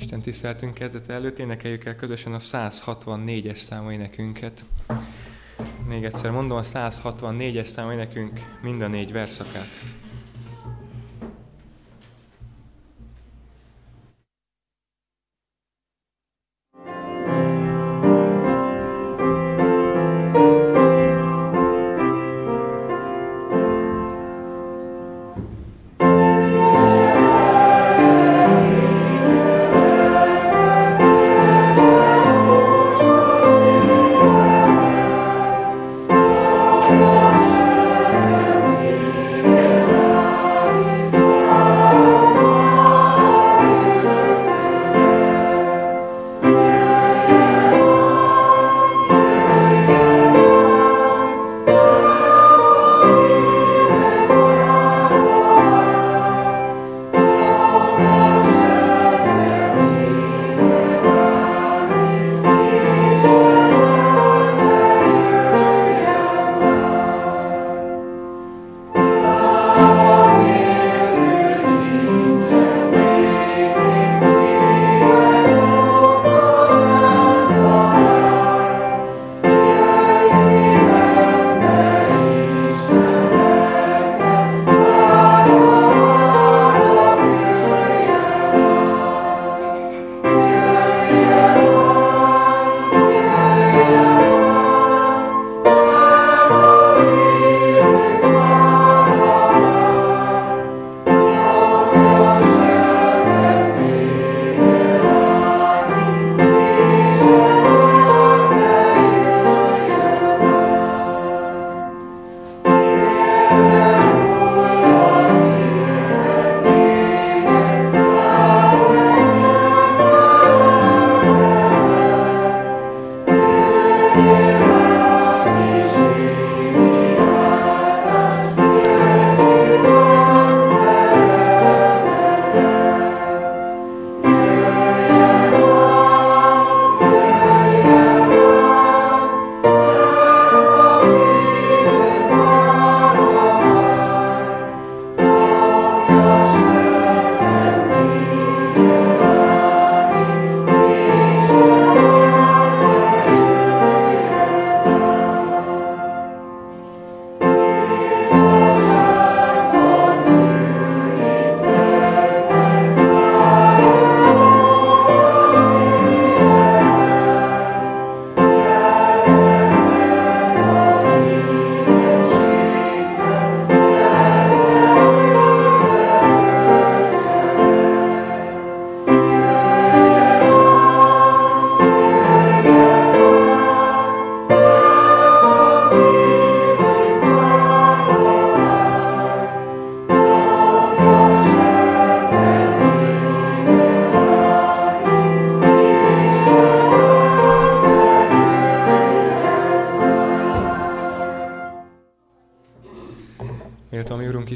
[0.00, 4.64] Isten tiszteltünk kezdete előtt énekeljük el közösen a 164-es számú énekünket.
[5.88, 9.68] Még egyszer mondom, a 164-es számú énekünk mind a négy verszakát.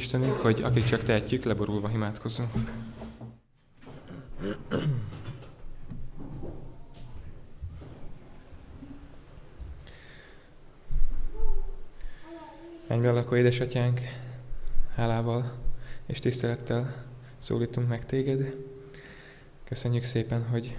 [0.03, 2.51] Istenünk, hogy akik csak tehetjük, leborulva imádkozzunk.
[12.87, 14.01] Mennyben lakó édesatyánk,
[14.95, 15.53] hálával
[16.07, 17.05] és tisztelettel
[17.39, 18.55] szólítunk meg téged.
[19.65, 20.79] Köszönjük szépen, hogy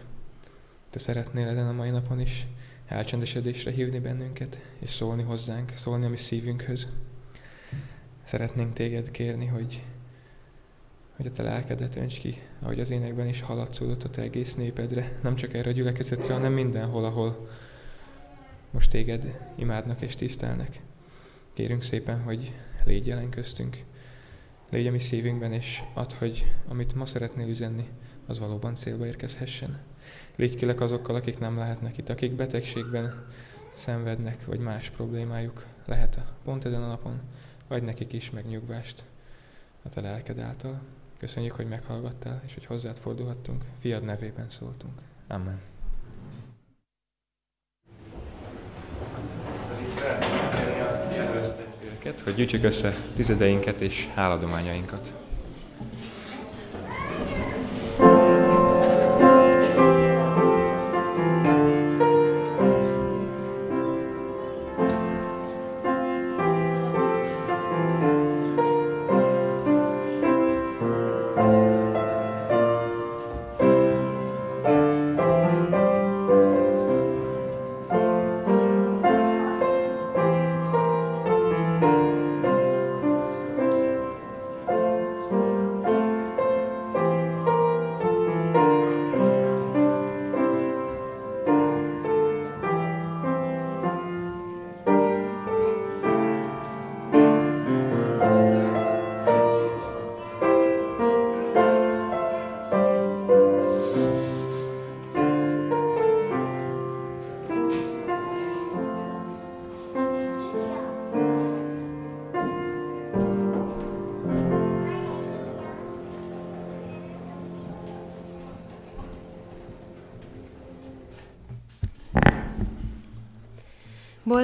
[0.89, 2.47] te szeretnél ezen a mai napon is
[2.87, 6.87] elcsendesedésre hívni bennünket, és szólni hozzánk, szólni a mi szívünkhöz.
[8.33, 9.83] Szeretnénk téged kérni, hogy,
[11.15, 15.19] hogy a te lelkedet önts ki, ahogy az énekben is haladszódott a te egész népedre,
[15.21, 17.49] nem csak erre a gyülekezetre, hanem mindenhol, ahol
[18.71, 20.81] most téged imádnak és tisztelnek.
[21.53, 22.53] Kérünk szépen, hogy
[22.85, 23.83] légy jelen köztünk,
[24.69, 27.89] légy a mi szívünkben, és add, hogy amit ma szeretnél üzenni,
[28.25, 29.79] az valóban célba érkezhessen.
[30.35, 33.25] Légy kilek azokkal, akik nem lehetnek itt, akik betegségben
[33.73, 37.21] szenvednek, vagy más problémájuk lehet pont ezen a napon.
[37.67, 39.03] Adj nekik is megnyugvást
[39.83, 40.81] a te lelked által.
[41.17, 43.63] Köszönjük, hogy meghallgattál, és hogy hozzád fordulhattunk.
[43.79, 45.01] Fiad nevében szóltunk.
[45.27, 45.61] Amen.
[52.23, 55.22] hogy gyűjtsük össze tizedeinket és háladományainkat.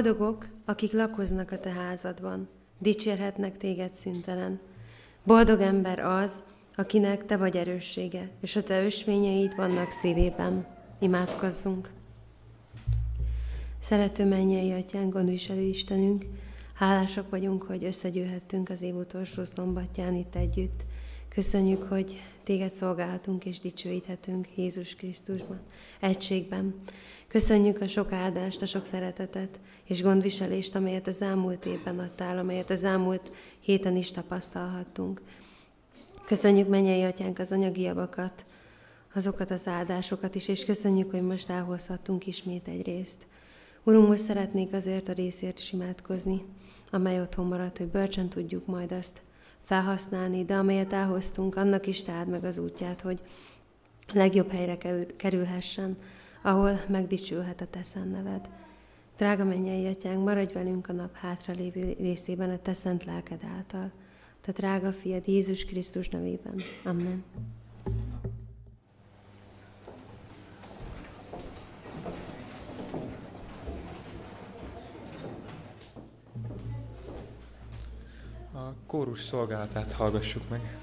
[0.02, 2.48] Boldogok, akik lakoznak a te házadban,
[2.78, 4.60] dicsérhetnek téged szüntelen.
[5.24, 6.42] Boldog ember az,
[6.74, 10.66] akinek te vagy erőssége, és a te ösvényeid vannak szívében.
[10.98, 11.90] Imádkozzunk!
[13.80, 16.24] Szerető mennyei atyánk, gondviselő Istenünk,
[16.74, 20.84] hálásak vagyunk, hogy összegyűlhettünk az év utolsó szombatján itt együtt.
[21.34, 25.60] Köszönjük, hogy téged szolgálhatunk és dicsőíthetünk Jézus Krisztusban,
[26.00, 26.74] egységben.
[27.28, 32.70] Köszönjük a sok áldást, a sok szeretetet és gondviselést, amelyet az elmúlt évben adtál, amelyet
[32.70, 35.22] az elmúlt héten is tapasztalhattunk.
[36.24, 38.44] Köszönjük mennyei atyánk az anyagi javakat,
[39.14, 43.26] azokat az áldásokat is, és köszönjük, hogy most elhozhattunk ismét egy részt.
[43.82, 46.44] Urunk, most szeretnék azért a részért is imádkozni,
[46.90, 49.22] amely otthon maradt, hogy bölcsen tudjuk majd azt
[49.70, 53.20] felhasználni, de amelyet elhoztunk, annak is táld meg az útját, hogy
[54.12, 54.76] legjobb helyre
[55.16, 55.96] kerülhessen,
[56.42, 58.48] ahol megdicsülhet a te neved.
[59.16, 63.90] Drága mennyei atyánk, maradj velünk a nap hátralévő részében a te szent lelked által.
[64.40, 66.62] Te drága fiad Jézus Krisztus nevében.
[66.84, 67.24] Amen.
[78.86, 80.78] Kórus szolgálatát hallgassuk meg.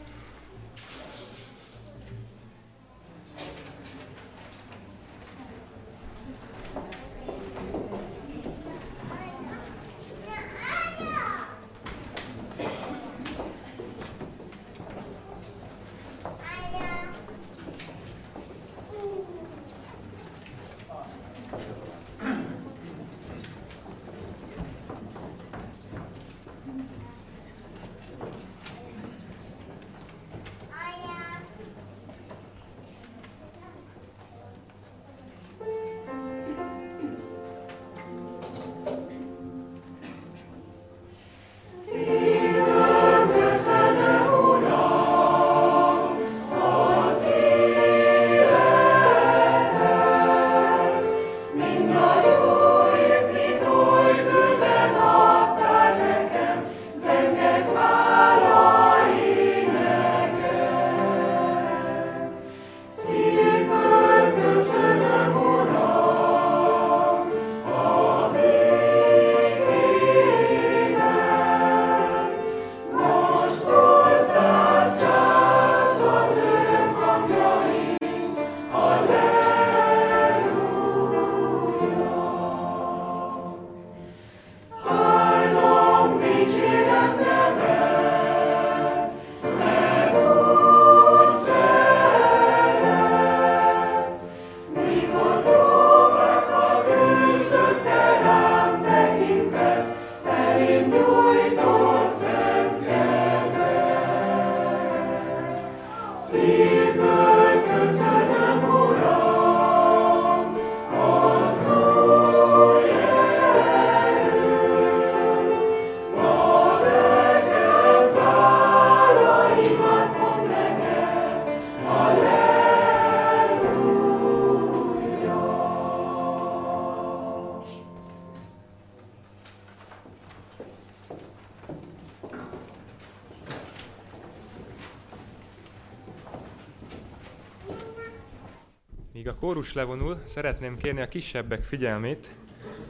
[139.47, 142.31] Kórus levonul, szeretném kérni a kisebbek figyelmét,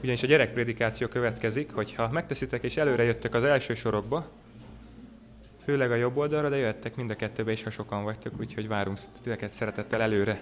[0.01, 4.29] ugyanis a gyerekprédikáció következik, hogy ha megteszitek és előre jöttek az első sorokba,
[5.63, 8.99] főleg a jobb oldalra, de jöttek mind a kettőbe is, ha sokan vagytok, úgyhogy várunk
[9.21, 10.41] titeket szeretettel előre.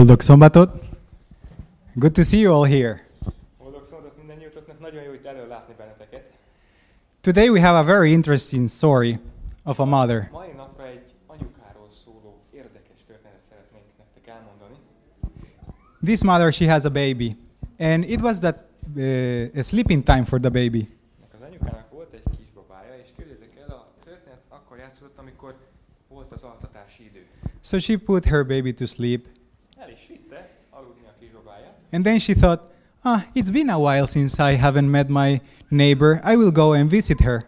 [0.00, 0.70] Boldog szombatot!
[1.94, 3.06] Good to see you all here.
[3.58, 6.32] Boldog szombatot mindannyiótoknak, nagyon jó itt előlátni benneteket.
[7.20, 9.18] Today we have a very interesting story
[9.64, 10.28] of a mother.
[10.32, 14.74] Mai napra egy anyukáról szóló érdekes történetet szeretnénk nektek elmondani.
[16.04, 17.36] This mother, she has a baby,
[17.78, 18.56] and it was that
[18.96, 20.88] uh, a sleeping time for the baby.
[21.34, 25.54] Az anyukának volt egy kisbabája, és képzeljétek el, a történet akkor játszódott, amikor
[26.08, 27.26] volt az altatási idő.
[27.62, 29.26] So she put her baby to sleep.
[32.00, 32.64] And then she thought,
[33.04, 36.18] ah, it's been a while since I haven't met my neighbor.
[36.24, 37.44] I will go and visit her.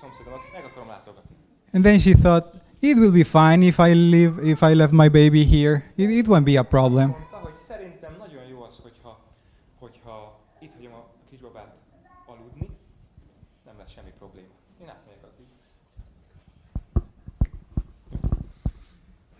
[0.00, 1.36] szomszédomat meg akarom látogatni.
[1.72, 5.08] And then she thought, it will be fine if I leave if I left my
[5.08, 5.84] baby here.
[5.96, 7.27] It, it won't be a problem.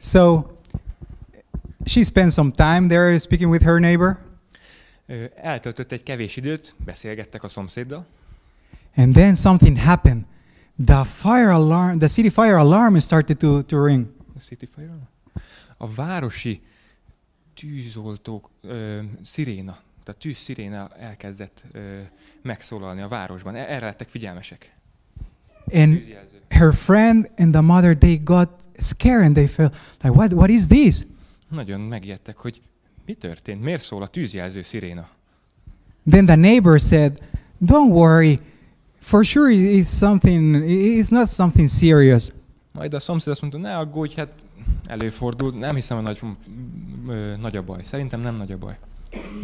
[0.01, 0.43] So
[1.85, 4.19] she spent some time there speaking with her neighbor.
[5.35, 8.07] Eltöltött egy kevés időt, beszélgettek a szomszéddal,
[8.99, 10.25] And then something happened.
[10.85, 14.07] The fire alarm, the city fire alarm started to, to ring.
[14.37, 14.91] A City Fire?
[15.77, 16.63] A városi
[17.55, 22.01] tűzoltók, ö, sziréna, tehát tűz sziréna elkezdett ö,
[22.43, 23.55] megszólalni a városban.
[23.55, 24.77] E- Erre lettek figyelmesek.
[25.75, 26.01] And
[26.51, 28.49] her friend and the mother they got
[28.79, 31.07] scared and they felt like what what is this?
[31.49, 32.61] Nagyon megijedtek, hogy
[33.07, 35.09] mi történt, miért szól a tűzjelző sziréna.
[36.11, 37.19] Then the neighbor said,
[37.61, 38.41] "Don't worry.
[39.01, 42.29] For sure it's something it's not something serious."
[42.73, 44.33] Majd a szomszéd azt mondta, ne aggódj, hát
[44.87, 46.21] előfordul, nem hiszem, hogy nagy,
[47.09, 47.83] ö, nagy a baj.
[47.85, 48.79] Szerintem nem nagy a baj.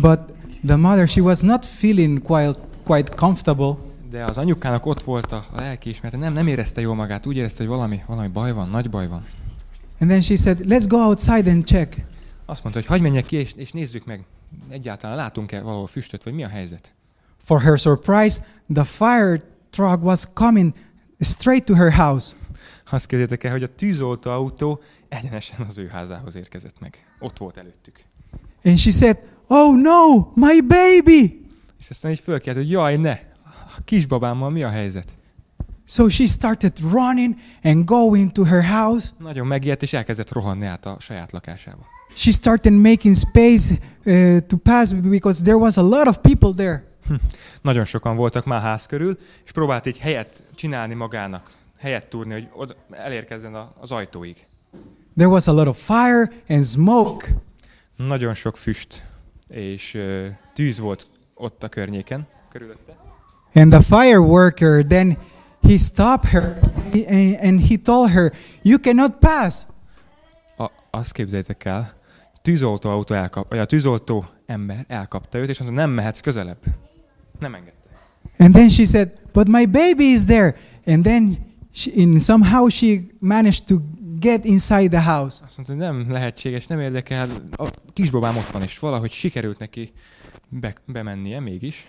[0.00, 0.20] But
[0.66, 2.54] the mother she was not feeling quite
[2.84, 3.76] quite comfortable.
[4.14, 7.72] De az anyukának ott volt a lelkiismerete, nem, nem érezte jól magát, úgy érezte, hogy
[7.72, 9.26] valami, valami baj van, nagy baj van.
[10.00, 11.96] And then she said, "Let's go outside and check."
[12.44, 14.24] Azt mondta, hogy hagyj menjek ki, és, és nézzük meg,
[14.68, 16.92] egyáltalán látunk-e valahol füstöt, vagy mi a helyzet.
[17.42, 18.40] For her surprise,
[18.74, 19.40] the fire
[19.70, 20.72] truck was coming
[21.20, 22.34] straight to her house.
[22.90, 26.98] Azt képzeljétek el, hogy a tűzoltó autó egyenesen az ő házához érkezett meg.
[27.20, 28.04] Ott volt előttük.
[28.64, 31.46] And she said, "Oh no, my baby!"
[31.78, 33.18] És aztán így fölkelt, hogy jaj, ne,
[33.84, 35.12] kisbabámmal mi a helyzet?
[35.86, 39.08] So she started running and going to her house.
[39.18, 41.82] Nagyon megijedt, és elkezdett rohanni át a saját lakásába.
[42.16, 46.84] She started making space uh, to pass because there was a lot of people there.
[47.62, 52.48] Nagyon sokan voltak már ház körül, és próbált egy helyet csinálni magának, helyet túrni, hogy
[52.52, 54.46] oda elérkezzen a- az ajtóig.
[55.16, 57.26] There was a lot of fire and smoke.
[57.96, 59.02] Nagyon sok füst
[59.48, 62.96] és ö, tűz volt ott a környéken, körülötte.
[63.54, 65.16] And the fire worker then
[65.60, 66.58] he stopped her
[67.08, 68.32] and, and he told her,
[68.62, 69.62] "You cannot pass."
[70.58, 71.92] A, azt képzeljétek el,
[72.42, 76.58] tűzoltó autó elkap, vagy a tűzoltó ember elkapta őt, és mondta, nem mehetsz közelebb.
[77.38, 77.88] Nem engedte.
[78.38, 80.56] And then she said, "But my baby is there."
[80.86, 81.38] And then
[81.72, 83.76] she, in somehow she managed to
[84.18, 85.42] get inside the house.
[85.46, 89.90] Azt mondta, nem lehetséges, nem érdekel, a kisbabám ott van, és valahogy sikerült neki
[90.48, 91.86] be, bemennie mégis.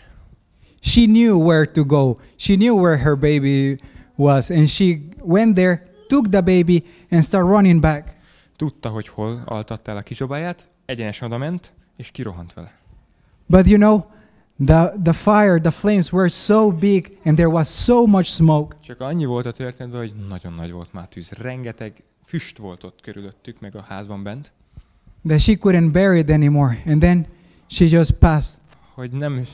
[0.85, 2.19] She knew where to go.
[2.35, 3.79] She knew where her baby
[4.15, 8.13] was, and she went there, took the baby, and started running back.
[8.55, 12.73] Tudta, hogy hol altatta el a kisbabáját, egyenesen oda ment, és kirohant vele.
[13.45, 14.05] But you know,
[14.65, 18.75] the the fire, the flames were so big, and there was so much smoke.
[18.83, 21.31] Csak annyi volt a történetben, hogy nagyon nagy volt már tűz.
[21.31, 24.51] Rengeteg füst volt ott körülöttük, meg a házban bent,
[25.27, 26.81] that she couldn't bear it anymore.
[26.85, 27.25] And then
[27.67, 28.57] she just passed.
[28.95, 29.45] hogy nem,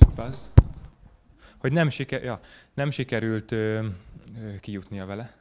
[1.62, 2.40] hogy nem, siker, ja,
[2.74, 5.34] nem sikerült ö, ö, kijutnia vele.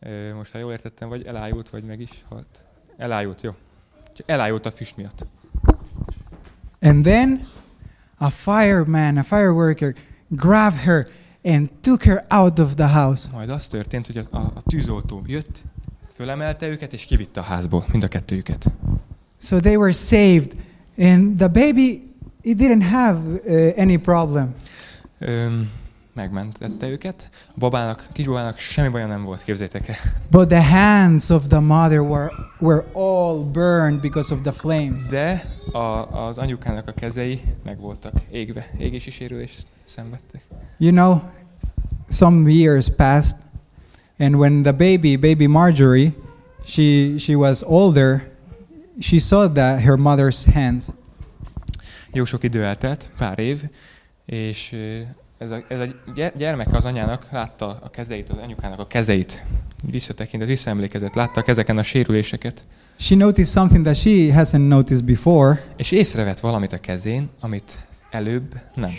[0.00, 2.64] Ö, most, ha jól értettem, vagy elájult, vagy meg is halt.
[2.96, 3.54] Elájult, jó.
[4.16, 5.26] Csak elájult a füst miatt.
[6.80, 7.40] And then
[8.18, 9.94] a fireman, a fire worker,
[10.28, 11.08] grabbed her
[11.42, 13.28] and took her out of the house.
[13.32, 15.62] Majd az történt, hogy a, a, a tűzoltó jött,
[16.12, 18.70] fölemelte őket, és kivitte a házból, mind a kettőjüket.
[19.38, 20.56] So they were saved.
[20.98, 22.02] And the baby,
[22.42, 24.54] it didn't have uh, any problem.
[25.22, 25.70] Öm,
[26.12, 27.28] megmentette őket.
[27.48, 29.96] A babának, a kisbabának semmi baja nem volt, képzeljétek el.
[30.30, 35.04] But the hands of the mother were, were all burned because of the flames.
[35.06, 35.78] De a,
[36.26, 40.42] az anyukának a kezei meg voltak égve, égési sérülést szenvedtek.
[40.78, 41.20] You know,
[42.08, 43.36] some years passed,
[44.18, 46.12] and when the baby, baby Marjorie,
[46.64, 48.30] she, she was older,
[49.00, 50.88] she saw that her mother's hands.
[52.12, 53.62] Jó sok idő eltelt, pár év,
[54.30, 54.76] és
[55.38, 59.44] ez a, ez a gy- gyermek az anyának látta a kezeit, az anyukának a kezeit,
[59.90, 62.64] visszatekintett, visszaemlékezett, látta ezeken a sérüléseket,
[62.96, 67.78] She noticed something that she hasn't noticed before, és észrevett valamit a kezén, amit
[68.10, 68.90] előbb nem.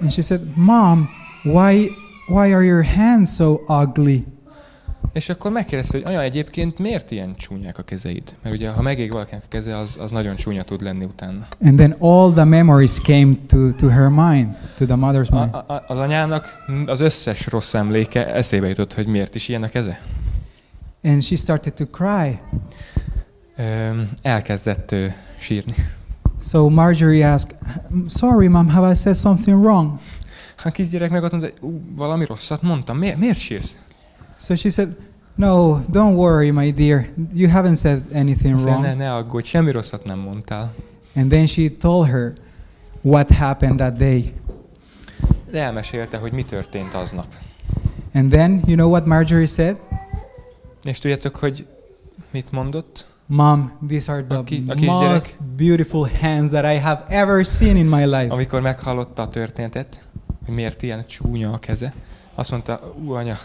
[0.00, 1.08] and she said, "Mom,
[1.42, 1.90] why
[2.28, 4.24] why are your hands so ugly?"
[5.12, 8.34] És akkor megkérdezte, hogy anya, egyébként miért ilyen csúnyák a kezeid?
[8.42, 11.46] Mert ugye, ha megég valakinek a keze, az, az nagyon csúnya tud lenni utána.
[11.64, 15.54] And then all the memories came to, to her mind, to the mother's A, mind.
[15.54, 20.00] a, az anyának az összes rossz emléke eszébe jutott, hogy miért is ilyen a keze.
[21.04, 22.38] And she started to cry.
[23.56, 25.06] Öm, elkezdett ö,
[25.38, 25.74] sírni.
[26.40, 27.56] So Marjorie asked,
[28.08, 29.98] "Sorry, mom, have I said something wrong?"
[30.64, 33.74] A kisgyerek meg ott mondta, hogy "Ú, valami rosszat mondtam, miért, miért sírsz?
[34.42, 34.96] So she said,
[35.34, 37.08] No, don't worry, my dear.
[37.34, 38.98] You haven't said anything mondja, ne, wrong.
[38.98, 40.74] ne aggódj, semmi rosszat nem mondtál.
[41.16, 42.32] And then she told her
[43.00, 44.32] what happened that day.
[45.50, 47.26] De elmesélte, hogy mi történt aznap.
[48.14, 49.76] And then, you know what Marjorie said?
[50.84, 51.66] És tudjátok, hogy
[52.30, 53.06] mit mondott?
[53.26, 55.12] Mom, these are the A ki- a kisgyerek?
[55.12, 58.26] most beautiful hands that I have ever seen in my life.
[58.32, 60.00] Amikor meghallotta a történetet,
[60.46, 61.92] hogy miért ilyen csúnya a keze,
[62.34, 63.36] azt mondta, ú anya,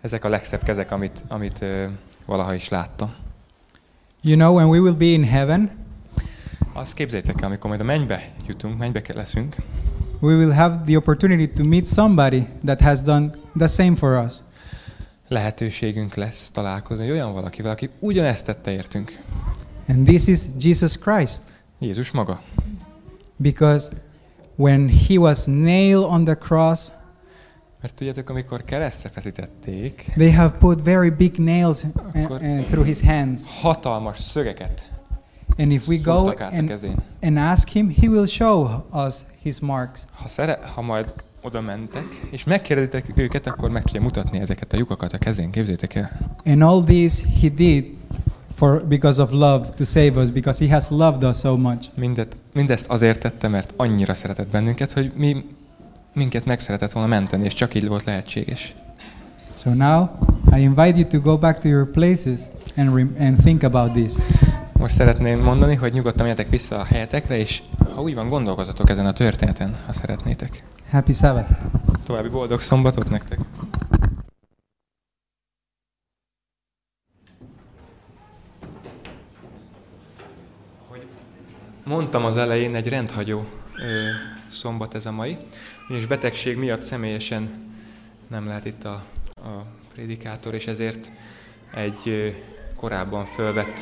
[0.00, 1.64] ezek a legszebb kezek, amit, amit
[2.26, 3.14] valaha is láttam.
[4.22, 5.70] You know, when we will be in heaven,
[6.72, 9.56] Azt képzeljétek el, amikor majd a mennybe jutunk, mennybe leszünk,
[10.20, 14.34] we will have the opportunity to meet somebody that has done the same for us.
[15.28, 19.18] lehetőségünk lesz találkozni olyan valakivel, aki ugyanezt tette értünk.
[19.88, 21.42] And this is Jesus Christ.
[21.78, 22.40] Jézus maga.
[23.36, 23.90] Because
[24.56, 26.88] when he was nailed on the cross,
[27.82, 33.00] Mert tudjátok, amikor keresztre feszítették, they have put very big nails Akkor- uh, through his
[33.00, 33.44] hands.
[33.60, 34.90] hatalmas szögeket
[35.58, 36.72] And if we go and,
[37.22, 40.04] and ask him, he will show us his marks.
[40.12, 41.12] Ha, szere, ha majd
[41.42, 45.94] oda mentek, és megkérdezitek őket, akkor meg tudja mutatni ezeket a lyukakat a kezén, képzétek
[45.94, 46.10] el.
[46.44, 47.90] And all this he did
[48.54, 51.86] for because of love to save us, because he has loved us so much.
[51.94, 55.44] Mindet, mindezt azért tette, mert annyira szeretett bennünket, hogy mi
[56.12, 58.74] minket meg szeretett volna menteni, és csak így volt lehetséges.
[59.56, 60.08] So now
[60.56, 62.40] I invite you to go back to your places
[62.76, 64.12] and and think about this.
[64.72, 67.62] Most szeretném mondani, hogy nyugodtan menjetek vissza a helyetekre, és
[67.94, 70.62] ha úgy van, gondolkozatok ezen a történeten, ha szeretnétek.
[70.90, 71.50] Happy Sabbath.
[72.04, 73.38] További boldog szombatot nektek!
[80.88, 81.06] Hogy
[81.84, 83.44] mondtam az elején, egy rendhagyó
[83.76, 83.84] ö,
[84.50, 85.38] szombat ez a mai,
[85.90, 87.72] és betegség miatt személyesen
[88.28, 91.10] nem lehet itt a, a prédikátor, és ezért
[91.74, 92.34] egy
[92.76, 93.80] korábban fölvett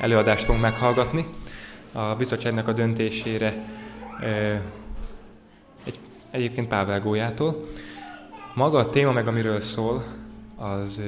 [0.00, 1.26] előadást fogunk meghallgatni.
[1.92, 3.64] A bizottságnak a döntésére
[5.84, 5.98] egy,
[6.30, 7.64] egyébként Pável Gólyától.
[8.54, 10.04] Maga a téma, meg amiről szól,
[10.56, 11.02] az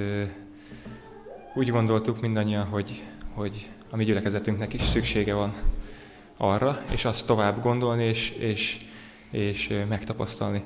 [1.55, 5.55] úgy gondoltuk mindannyian, hogy, hogy a mi gyülekezetünknek is szüksége van
[6.37, 8.88] arra, és azt tovább gondolni, és, és,
[9.31, 10.63] és megtapasztalni.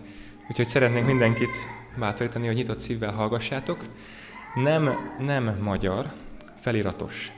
[0.49, 1.57] Úgyhogy szeretnénk mindenkit
[1.99, 3.85] bátorítani, hogy nyitott szívvel hallgassátok.
[4.55, 6.13] Nem, nem magyar,
[6.61, 7.33] feliratos.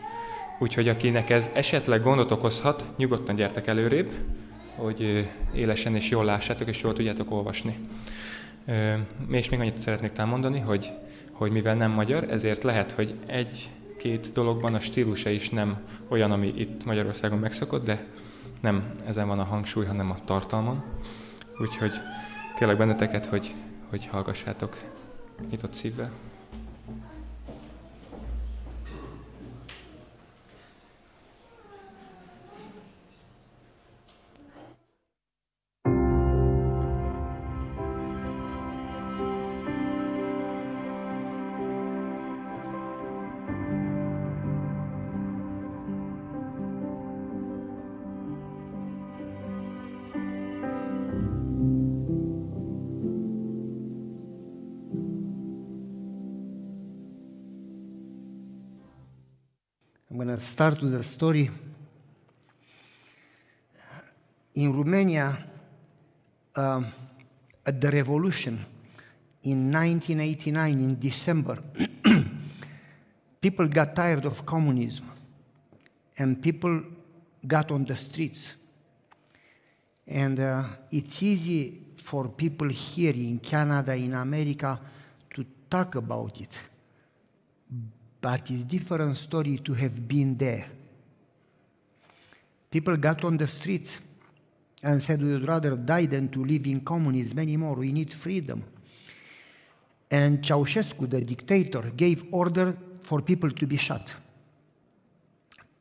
[0.58, 4.10] Úgyhogy akinek ez esetleg gondot okozhat, nyugodtan gyertek előrébb,
[4.76, 7.78] hogy élesen és jól lássátok, és jól tudjátok olvasni.
[9.30, 10.92] És még annyit szeretnék talán hogy,
[11.32, 16.54] hogy mivel nem magyar, ezért lehet, hogy egy-két dologban a stílusa is nem olyan, ami
[16.56, 18.06] itt Magyarországon megszokott, de
[18.60, 20.82] nem ezen van a hangsúly, hanem a tartalmon.
[21.58, 22.00] Úgyhogy
[22.56, 23.54] kérlek benneteket, hogy,
[23.90, 24.76] hogy hallgassátok
[25.50, 26.10] nyitott szívvel.
[60.38, 61.50] Start with a story.
[64.54, 65.36] In Romania,
[66.56, 66.86] um,
[67.64, 68.64] at the revolution
[69.42, 71.58] in 1989, in December,
[73.40, 75.10] people got tired of communism
[76.18, 76.82] and people
[77.46, 78.54] got on the streets.
[80.06, 84.80] And uh, it's easy for people here in Canada, in America,
[85.30, 86.52] to talk about it
[88.24, 90.66] but it's different story to have been there.
[92.70, 93.98] People got on the streets
[94.82, 97.74] and said we would rather die than to live in communism anymore.
[97.74, 98.64] We need freedom.
[100.10, 104.10] And Ceausescu, the dictator, gave order for people to be shot.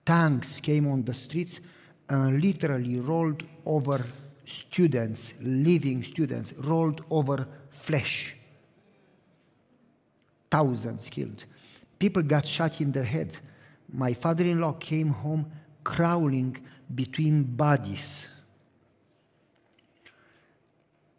[0.05, 1.61] Tanks came on the streets
[2.09, 4.05] and literally rolled over
[4.43, 8.35] students, living students, rolled over flesh.
[10.51, 11.45] Thousands killed.
[12.03, 13.31] People got shot in the head.
[13.93, 15.49] My father in law came home
[15.85, 16.57] crawling
[16.93, 18.27] between bodies.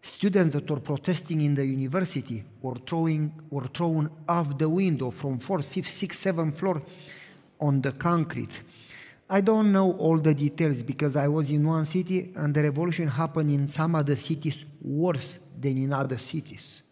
[0.03, 5.39] Students that were protesting in the university were, throwing, were thrown off the window from
[5.39, 6.83] fourth, fifth, sixth, seventh floor
[7.59, 8.61] on the concrete.
[9.31, 13.09] I don't know all the details because I was in one city and the revolution
[13.09, 16.83] happened in some other cities worse than in other cities.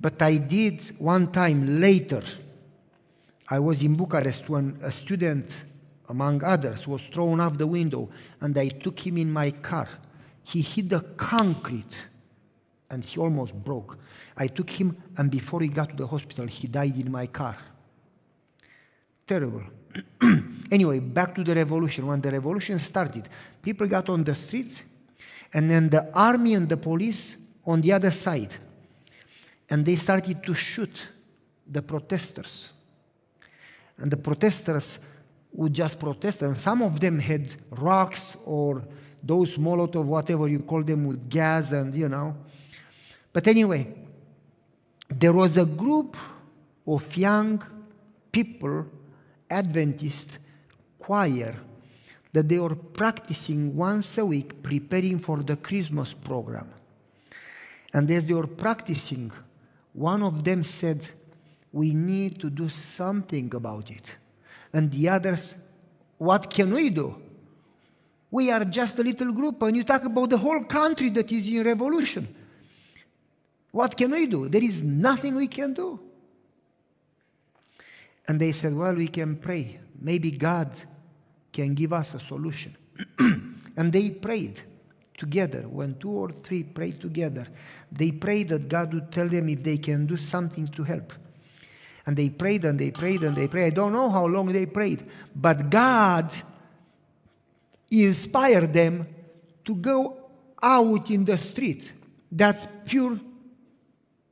[0.00, 2.22] But I did one time later.
[3.48, 5.50] I was in Bucharest when a student,
[6.08, 8.08] among others, was thrown off the window,
[8.40, 9.88] and I took him in my car.
[10.42, 11.96] He hit the concrete
[12.90, 13.98] and he almost broke.
[14.36, 17.56] I took him, and before he got to the hospital, he died in my car.
[19.26, 19.64] Terrible.
[20.70, 22.06] anyway, back to the revolution.
[22.06, 23.28] When the revolution started,
[23.62, 24.82] people got on the streets,
[25.52, 28.54] and then the army and the police on the other side.
[29.68, 31.06] And they started to shoot
[31.66, 32.72] the protesters.
[33.98, 34.98] And the protesters
[35.52, 38.82] would just protest, and some of them had rocks or
[39.22, 42.36] those Molotov, whatever you call them, with gas and you know.
[43.32, 43.92] But anyway,
[45.08, 46.16] there was a group
[46.86, 47.62] of young
[48.30, 48.86] people,
[49.50, 50.38] Adventist
[50.98, 51.56] choir,
[52.32, 56.68] that they were practicing once a week, preparing for the Christmas program.
[57.94, 59.32] And as they were practicing,
[59.96, 61.08] one of them said,
[61.72, 64.12] We need to do something about it.
[64.72, 65.54] And the others,
[66.18, 67.16] What can we do?
[68.30, 71.46] We are just a little group, and you talk about the whole country that is
[71.48, 72.28] in revolution.
[73.70, 74.48] What can we do?
[74.48, 76.00] There is nothing we can do.
[78.28, 79.80] And they said, Well, we can pray.
[79.98, 80.70] Maybe God
[81.52, 82.76] can give us a solution.
[83.18, 84.60] and they prayed
[85.16, 85.62] together.
[85.68, 87.46] When two or three pray together,
[87.90, 91.12] they pray that God would tell them if they can do something to help.
[92.06, 93.66] And they prayed and they prayed and they prayed.
[93.66, 96.32] I don't know how long they prayed, but God
[97.90, 99.06] inspired them
[99.64, 100.16] to go
[100.62, 101.92] out in the street.
[102.30, 103.18] That's pure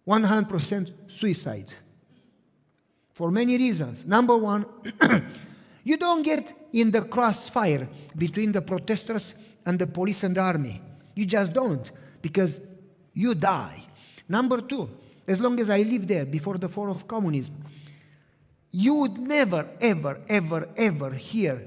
[0.07, 1.73] 100% suicide.
[3.13, 4.05] For many reasons.
[4.05, 4.67] Number one,
[5.85, 9.35] you don't get in the crossfire between the protesters
[9.67, 10.81] and the police and the army.
[11.15, 12.61] You just don't, because
[13.13, 13.87] you die.
[14.29, 14.89] Number two,
[15.29, 17.55] as long as I lived there before the fall of communism,
[18.71, 21.63] you would never, ever, ever, ever hear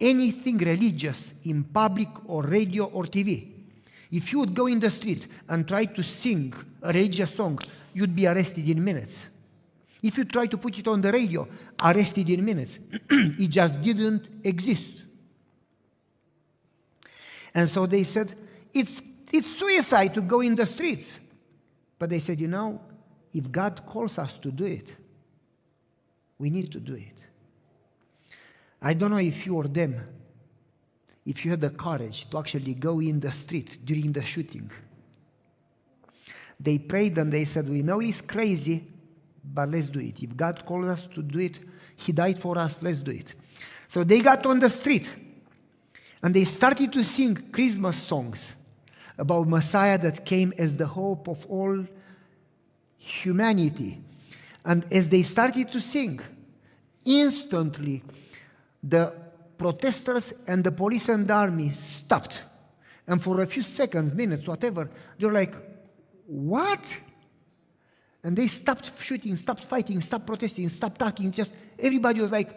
[0.00, 3.46] anything religious in public or radio or TV.
[4.10, 7.58] If you would go in the street and try to sing a religious song,
[7.94, 9.24] you'd be arrested in minutes.
[10.02, 11.46] If you try to put it on the radio,
[11.82, 12.78] arrested in minutes.
[13.10, 15.02] it just didn't exist.
[17.54, 18.34] And so they said,
[18.72, 21.18] it's, it's suicide to go in the streets.
[21.98, 22.80] But they said, you know,
[23.34, 24.94] if God calls us to do it,
[26.38, 27.16] we need to do it.
[28.80, 30.00] I don't know if you or them,
[31.26, 34.70] if you had the courage to actually go in the street during the shooting.
[36.58, 38.84] They prayed and they said, We know he's crazy,
[39.44, 40.22] but let's do it.
[40.22, 41.58] If God called us to do it,
[41.96, 43.34] he died for us, let's do it.
[43.88, 45.10] So they got on the street
[46.22, 48.54] and they started to sing Christmas songs
[49.18, 51.86] about Messiah that came as the hope of all
[52.96, 54.00] humanity.
[54.64, 56.20] And as they started to sing,
[57.04, 58.02] instantly
[58.82, 59.14] the
[59.58, 62.42] protesters and the police and army stopped.
[63.06, 65.54] And for a few seconds, minutes, whatever, they're like,
[66.26, 66.96] What?
[68.22, 71.30] And they stopped shooting, stopped fighting, stopped protesting, stopped talking.
[71.30, 72.50] Just everybody was like,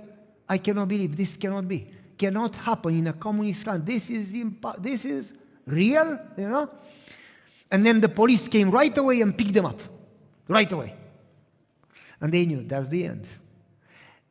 [0.48, 1.90] I cannot believe this cannot be.
[2.18, 3.94] Cannot happen in a communist country.
[3.94, 5.34] This is impo- this is
[5.66, 6.70] real, you know?
[7.72, 9.80] And then the police came right away and picked them up.
[10.48, 10.96] Right away.
[12.20, 13.28] And they knew that's the end.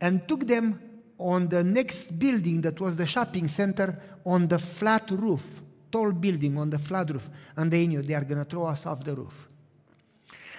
[0.00, 0.80] And took them
[1.18, 6.58] on the next building that was the shopping center on the flat roof, tall building
[6.58, 7.28] on the flat roof.
[7.56, 9.48] And they knew they are going to throw us off the roof.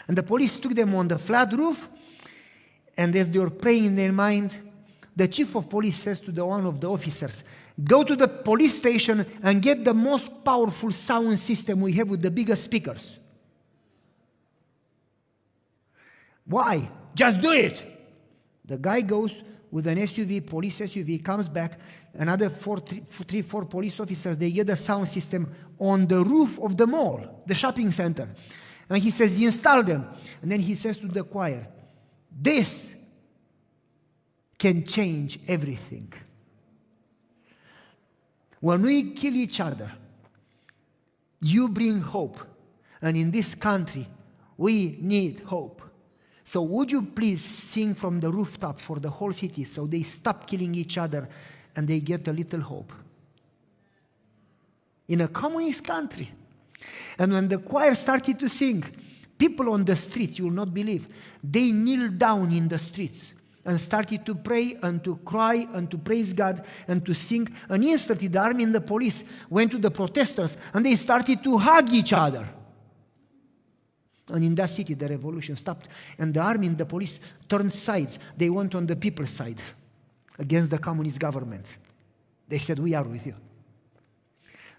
[0.08, 1.88] And the police took them on the flat roof,
[2.98, 4.54] and as they were praying in their mind,
[5.16, 7.44] the chief of police says to the one of the officers,
[7.84, 12.22] Go to the police station and get the most powerful sound system we have with
[12.22, 13.18] the biggest speakers.
[16.46, 16.90] Why?
[17.16, 17.84] Just do it.
[18.66, 21.80] The guy goes with an SUV, police SUV, comes back.
[22.14, 26.60] Another four, three, three, four police officers, they get the sound system on the roof
[26.60, 28.30] of the mall, the shopping center.
[28.94, 30.08] And he says, he install them.
[30.44, 31.68] And then he says to the choir,
[32.32, 32.94] This
[34.60, 36.14] can change everything.
[38.60, 39.92] When we kill each other,
[41.42, 42.40] you bring hope.
[43.02, 44.08] And in this country,
[44.58, 45.82] we need hope.
[46.44, 50.46] So, would you please sing from the rooftop for the whole city so they stop
[50.46, 51.28] killing each other
[51.76, 52.94] and they get a little hope?
[55.08, 56.32] In a communist country.
[57.18, 58.84] And when the choir started to sing,
[59.38, 61.08] people on the streets, you will not believe,
[61.44, 63.34] they kneeled down in the streets
[63.66, 67.48] and started to pray and to cry and to praise God and to sing.
[67.70, 71.58] And instantly, the army and the police went to the protesters and they started to
[71.58, 72.48] hug each other.
[74.30, 75.90] And in that city, the revolution stopped.
[76.18, 77.20] And the army and the police
[77.50, 78.20] turned sides.
[78.38, 79.62] They went on the people's side
[80.40, 81.78] against the communist government.
[82.48, 83.36] They said, We are with you.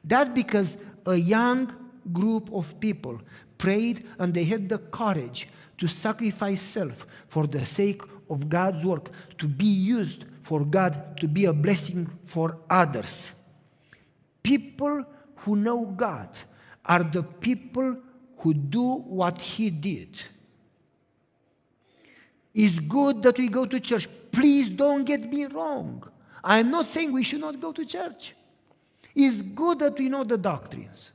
[0.03, 3.21] That's because a young group of people
[3.59, 9.11] prayed and they had the courage to sacrifice self for the sake of God's work,
[9.38, 13.33] to be used for God, to be a blessing for others.
[14.43, 15.05] People
[15.37, 16.29] who know God
[16.85, 17.97] are the people
[18.38, 20.23] who do what He did.
[22.55, 24.09] It's good that we go to church.
[24.31, 26.07] Please don't get me wrong.
[26.43, 28.35] I'm not saying we should not go to church.
[29.14, 31.12] It's good that we know the doctrines.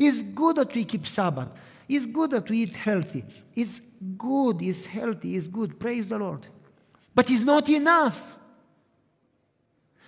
[0.00, 1.48] It's good that we keep Sabbath.
[1.86, 3.22] It's good that we eat healthy.
[3.54, 3.82] It's
[4.16, 5.78] good, it's healthy, it's good.
[5.78, 6.46] Praise the Lord.
[7.14, 8.18] But it's not enough.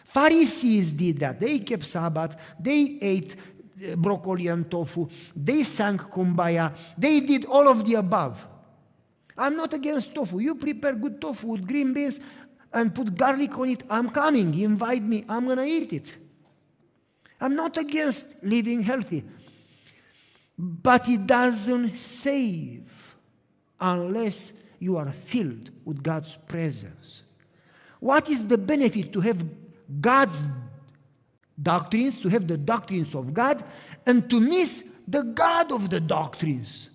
[0.07, 1.39] Pharisees did that.
[1.39, 2.37] They kept Sabbath.
[2.59, 5.11] They ate uh, broccoli and tofu.
[5.37, 6.75] They sang kumbaya.
[6.97, 8.47] They did all of the above.
[9.37, 10.39] I'm not against tofu.
[10.39, 12.19] You prepare good tofu with green beans
[12.73, 13.83] and put garlic on it.
[13.91, 14.59] I'm coming.
[14.59, 15.27] Invite me.
[15.29, 16.13] I'm going to eat it.
[17.39, 19.23] I'm not against living healthy.
[20.59, 22.85] But it doesn't save
[23.81, 27.23] unless you are filled with God's presence.
[28.01, 29.45] What is the benefit to have
[30.01, 30.39] God's
[31.61, 33.65] doctrines, to have the doctrines of God,
[34.07, 36.91] and to miss the God of the doctrines?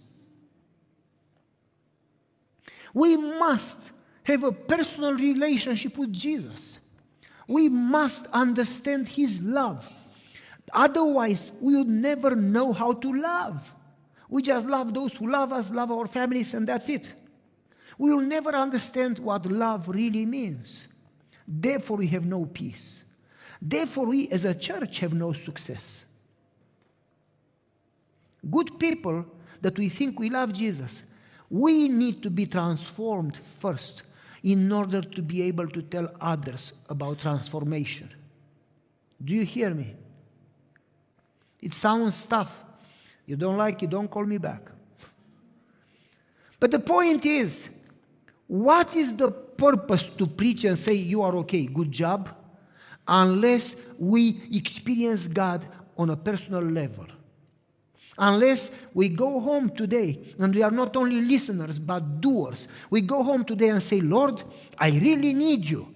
[2.93, 3.91] We must
[4.23, 6.79] have a personal relationship with Jesus.
[7.47, 9.87] We must understand His love.
[10.73, 13.73] Otherwise, we would never know how to love.
[14.29, 17.13] We just love those who love us, love our families, and that's it.
[17.97, 20.83] We will never understand what love really means.
[21.47, 23.03] Therefore, we have no peace.
[23.61, 26.05] Therefore, we as a church have no success.
[28.51, 29.25] Good people
[29.61, 31.03] that we think we love Jesus,
[31.49, 34.03] we need to be transformed first
[34.43, 38.09] in order to be able to tell others about transformation.
[39.23, 39.95] Do you hear me?
[41.61, 42.63] It sounds tough.
[43.25, 44.71] You don't like it, don't call me back.
[46.59, 47.69] But the point is,
[48.47, 52.29] what is the purpose to preach and say you are okay, good job,
[53.07, 55.67] unless we experience God
[55.97, 57.05] on a personal level?
[58.17, 62.67] Unless we go home today and we are not only listeners but doers.
[62.89, 64.43] We go home today and say, Lord,
[64.79, 65.93] I really need you.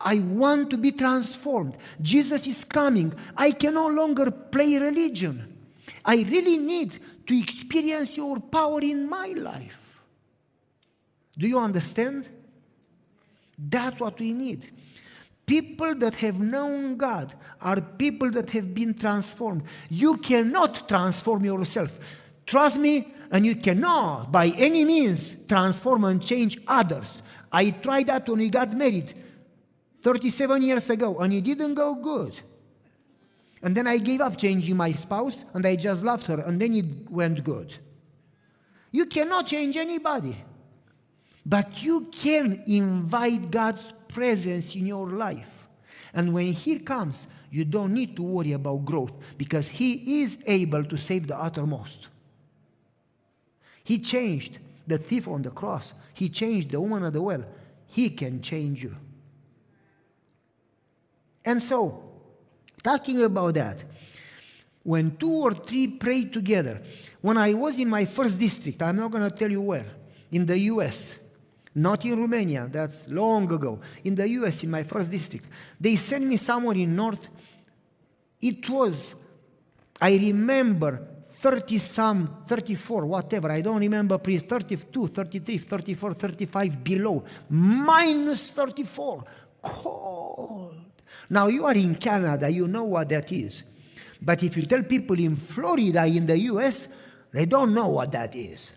[0.00, 1.76] I want to be transformed.
[2.00, 3.12] Jesus is coming.
[3.36, 5.58] I can no longer play religion.
[6.04, 10.00] I really need to experience your power in my life.
[11.36, 12.28] Do you understand?
[13.58, 14.72] That's what we need.
[15.46, 19.64] People that have known God are people that have been transformed.
[19.90, 21.98] You cannot transform yourself.
[22.46, 27.22] Trust me, and you cannot, by any means, transform and change others.
[27.52, 29.14] I tried that when we got married
[30.02, 32.38] 37 years ago, and it didn't go good.
[33.62, 36.74] And then I gave up changing my spouse, and I just loved her, and then
[36.74, 37.74] it went good.
[38.90, 40.36] You cannot change anybody.
[41.44, 45.48] But you can invite God's presence in your life.
[46.12, 50.84] And when He comes, you don't need to worry about growth because He is able
[50.84, 52.08] to save the uttermost.
[53.84, 57.44] He changed the thief on the cross, He changed the woman at the well.
[57.86, 58.94] He can change you.
[61.44, 62.02] And so,
[62.82, 63.82] talking about that,
[64.82, 66.82] when two or three pray together,
[67.20, 69.86] when I was in my first district, I'm not going to tell you where,
[70.30, 71.16] in the US,
[71.74, 73.80] not in Romania, that's long ago.
[74.04, 75.46] In the US, in my first district,
[75.78, 77.28] they sent me somewhere in North.
[78.40, 79.14] It was,
[80.00, 87.24] I remember, 30 some, 34, whatever, I don't remember, please, 32, 33, 34, 35 below,
[87.48, 89.24] minus 34,
[89.62, 90.89] cold.
[91.30, 93.62] Now you are in Canada, you know what that is.
[94.20, 96.88] But if you tell people in Florida, in the US,
[97.32, 98.72] they don't know what that is.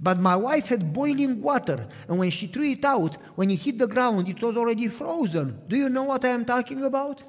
[0.00, 3.78] But my wife had boiling water, and when she threw it out, when it hit
[3.78, 5.60] the ground, it was already frozen.
[5.68, 7.22] Do you know what I am talking about?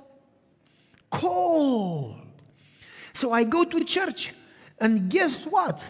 [1.10, 2.22] Cold.
[3.14, 4.34] So I go to church,
[4.80, 5.90] and guess what?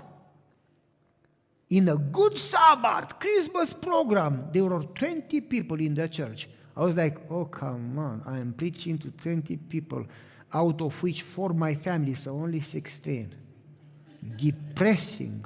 [1.70, 6.48] In a good Sabbath Christmas program, there were 20 people in the church.
[6.78, 10.06] I was like, oh, come on, I am preaching to 20 people,
[10.54, 13.34] out of which four my family, so only 16.
[14.38, 15.44] Depressing.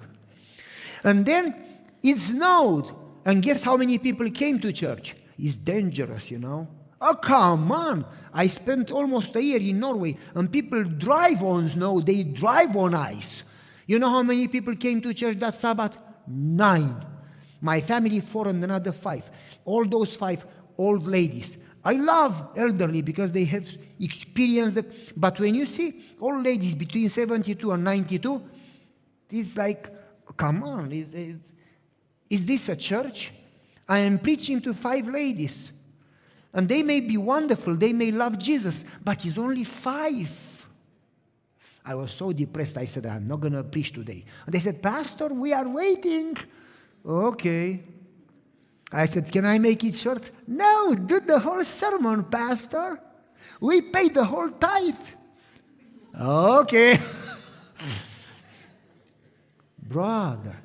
[1.05, 1.55] And then
[2.03, 2.91] it snowed.
[3.23, 5.15] And guess how many people came to church?
[5.39, 6.67] It's dangerous, you know.
[6.99, 8.05] Oh, come on.
[8.33, 12.93] I spent almost a year in Norway, and people drive on snow, they drive on
[12.93, 13.43] ice.
[13.87, 15.97] You know how many people came to church that Sabbath?
[16.27, 17.05] Nine.
[17.61, 19.29] My family, four, and another five.
[19.65, 20.45] All those five
[20.81, 21.57] old ladies.
[21.83, 23.67] I love elderly because they have
[23.99, 25.13] experienced.
[25.15, 28.41] But when you see old ladies between 72 and 92,
[29.29, 29.89] it's like,
[30.37, 31.37] come on, is, is,
[32.29, 33.31] is this a church?
[33.87, 35.71] I am preaching to five ladies.
[36.53, 40.29] And they may be wonderful, they may love Jesus, but it's only five.
[41.85, 44.23] I was so depressed, I said, I'm not going to preach today.
[44.45, 46.37] And they said, Pastor, we are waiting.
[47.05, 47.81] Okay.
[48.91, 50.31] I said, Can I make it short?
[50.47, 52.99] No, do the whole sermon, Pastor.
[53.59, 54.95] We pay the whole tithe.
[56.19, 56.99] Okay.
[59.81, 60.57] Brother,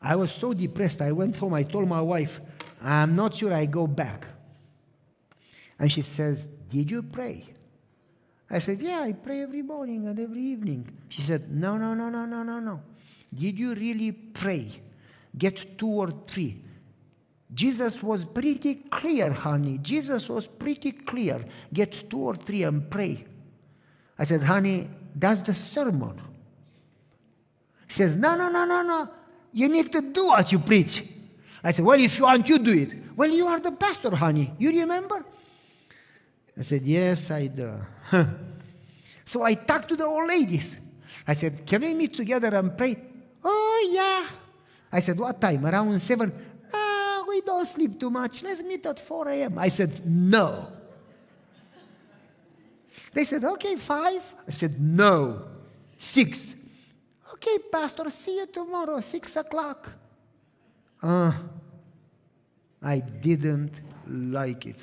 [0.00, 1.02] I was so depressed.
[1.02, 1.54] I went home.
[1.54, 2.40] I told my wife,
[2.80, 4.26] I'm not sure I go back.
[5.78, 7.44] And she says, Did you pray?
[8.48, 10.90] I said, Yeah, I pray every morning and every evening.
[11.08, 12.80] She said, No, no, no, no, no, no, no.
[13.34, 14.68] Did you really pray?
[15.36, 16.63] Get two or three.
[17.54, 19.78] Jesus was pretty clear, honey.
[19.78, 21.44] Jesus was pretty clear.
[21.72, 23.24] Get two or three and pray.
[24.18, 26.20] I said, honey, that's the sermon.
[27.86, 29.08] He says, no, no, no, no, no.
[29.52, 31.04] You need to do what you preach.
[31.62, 32.92] I said, well, if you want, you do it.
[33.16, 34.52] Well, you are the pastor, honey.
[34.58, 35.24] You remember?
[36.58, 37.74] I said, yes, I do.
[39.24, 40.76] so I talked to the old ladies.
[41.26, 42.96] I said, can we meet together and pray?
[43.44, 44.28] Oh, yeah.
[44.92, 45.64] I said, what time?
[45.64, 46.32] Around seven?
[47.28, 48.42] We don't sleep too much.
[48.42, 49.58] Let's meet at 4 a.m.
[49.58, 50.68] I said, no.
[53.12, 54.22] They said, okay, five.
[54.46, 55.46] I said, no.
[55.96, 56.54] Six.
[57.34, 59.90] Okay, Pastor, see you tomorrow, six o'clock.
[61.02, 61.32] Uh,
[62.82, 64.78] I didn't like it.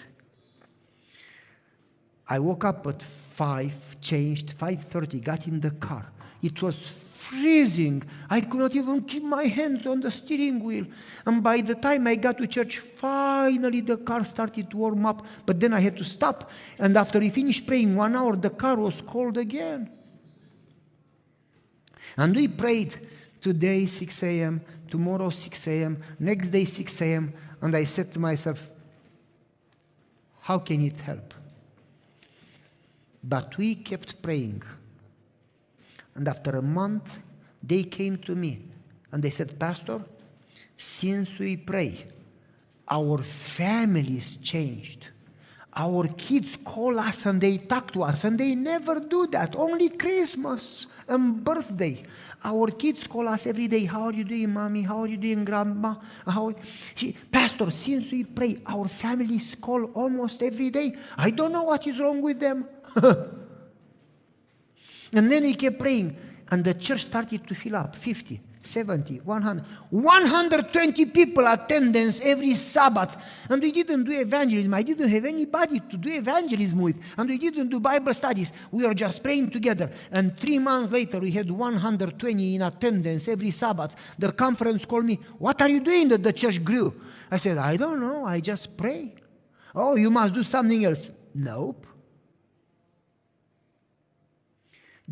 [2.28, 6.12] I woke up at five, changed, 5.30, got in the car.
[6.42, 8.04] It was freezing.
[8.30, 10.86] I could not even keep my hands on the steering wheel.
[11.26, 15.26] And by the time I got to church, finally the car started to warm up.
[15.46, 16.50] But then I had to stop.
[16.80, 19.90] And after we finished praying one hour, the car was cold again.
[22.18, 23.08] And we prayed
[23.40, 27.34] today 6 a.m., tomorrow 6 a.m., next day 6 a.m.
[27.62, 28.70] And I said to myself,
[30.42, 31.34] how can it help?
[33.24, 34.64] But we kept praying.
[36.16, 37.20] And after a month,
[37.64, 38.62] they came to me
[39.12, 40.02] and they said, Pastor,
[40.78, 42.06] since we pray,
[42.90, 45.08] our families changed.
[45.74, 49.56] Our kids call us and they talk to us, and they never do that.
[49.56, 52.04] Only Christmas and birthday.
[52.44, 53.86] Our kids call us every day.
[53.86, 54.82] How are you doing, mommy?
[54.82, 55.96] How are you doing, grandma?
[56.26, 56.54] How?
[56.96, 60.94] See, Pastor, since we pray, our families call almost every day.
[61.16, 62.68] I don't know what is wrong with them.
[65.14, 66.16] and then we kept praying,
[66.50, 73.16] and the church started to fill up 50, 70, 100, 120 people attendance every Sabbath.
[73.50, 74.74] And we didn't do evangelism.
[74.74, 76.96] I didn't have anybody to do evangelism with.
[77.18, 78.52] And we didn't do Bible studies.
[78.72, 79.92] We were just praying together.
[80.12, 83.96] And three months later, we had 120 in attendance every Sabbath.
[84.20, 86.94] The conference called me, What are you doing that the church grew?
[87.30, 88.26] I said, I don't know.
[88.26, 89.16] I just pray.
[89.74, 91.10] Oh, you must do something else.
[91.34, 91.88] Nope.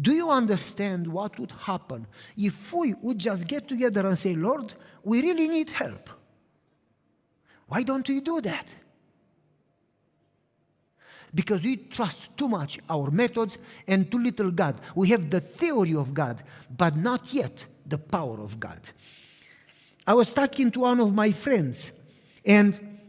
[0.01, 4.73] Do you understand what would happen if we would just get together and say, Lord,
[5.03, 6.09] we really need help?
[7.67, 8.75] Why don't we do that?
[11.33, 14.81] Because we trust too much our methods and too little God.
[14.95, 16.43] We have the theory of God,
[16.75, 18.79] but not yet the power of God.
[20.07, 21.91] I was talking to one of my friends,
[22.43, 22.99] and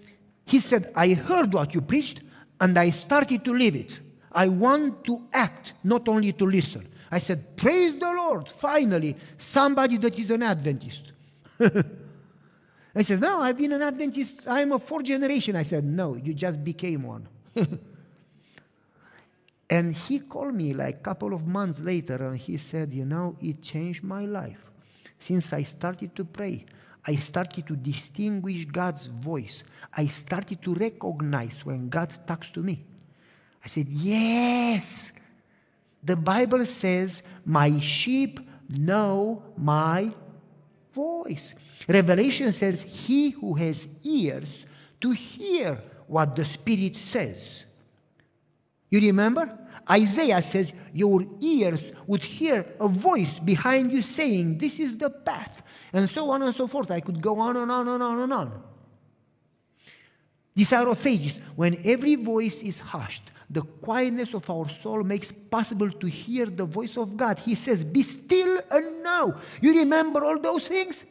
[0.45, 2.21] he said, I heard what you preached,
[2.61, 3.99] and I started to live it.
[4.33, 6.89] I want to act, not only to listen.
[7.11, 11.13] I said, Praise the Lord, finally, somebody that is an Adventist.
[11.61, 14.47] I said, No, I've been an Adventist.
[14.47, 15.57] I'm a fourth generation.
[15.57, 17.29] I said, No, you just became one.
[19.71, 23.37] and he called me like a couple of months later and he said, You know,
[23.41, 24.71] it changed my life.
[25.19, 26.65] Since I started to pray,
[27.07, 29.65] I started to distinguish God's voice.
[29.93, 32.85] I started to recognize when God talks to me.
[33.65, 35.13] I said, Yes.
[36.03, 40.13] The Bible says, My sheep know my
[40.95, 41.55] voice.
[41.89, 44.65] Revelation says, He who has ears
[45.01, 47.65] to hear what the Spirit says.
[48.91, 49.57] You remember?
[49.89, 55.63] Isaiah says, Your ears would hear a voice behind you saying, This is the path.
[55.93, 56.91] And so on and so forth.
[56.91, 58.63] I could go on and on and on and on.
[60.55, 63.31] These are of ages when every voice is hushed.
[63.51, 67.41] The quietness of our soul makes possible to hear the voice of God.
[67.41, 69.35] He says, Be still and know.
[69.61, 71.05] You remember all those things?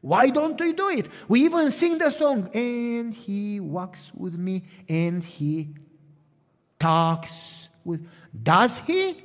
[0.00, 1.08] Why don't we do it?
[1.28, 5.68] We even sing the song, and he walks with me, and he
[6.80, 8.08] talks with.
[8.42, 9.22] Does he?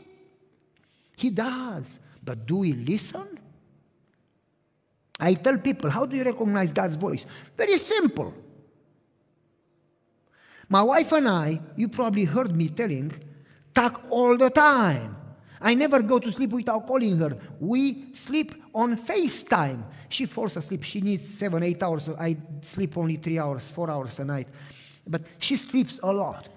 [1.15, 1.99] He does.
[2.21, 3.39] But do we listen?
[5.19, 7.25] I tell people, how do you recognize God's voice?
[7.55, 8.33] Very simple.
[10.74, 13.13] My wife and I, you probably heard me telling,
[13.76, 15.15] talk all the time.
[15.61, 17.38] I never go to sleep without calling her.
[17.59, 19.84] We sleep on FaceTime.
[20.09, 20.82] She falls asleep.
[20.82, 22.09] She needs seven, eight hours.
[22.09, 24.47] I sleep only three hours, four hours a night.
[25.05, 26.49] But she sleeps a lot.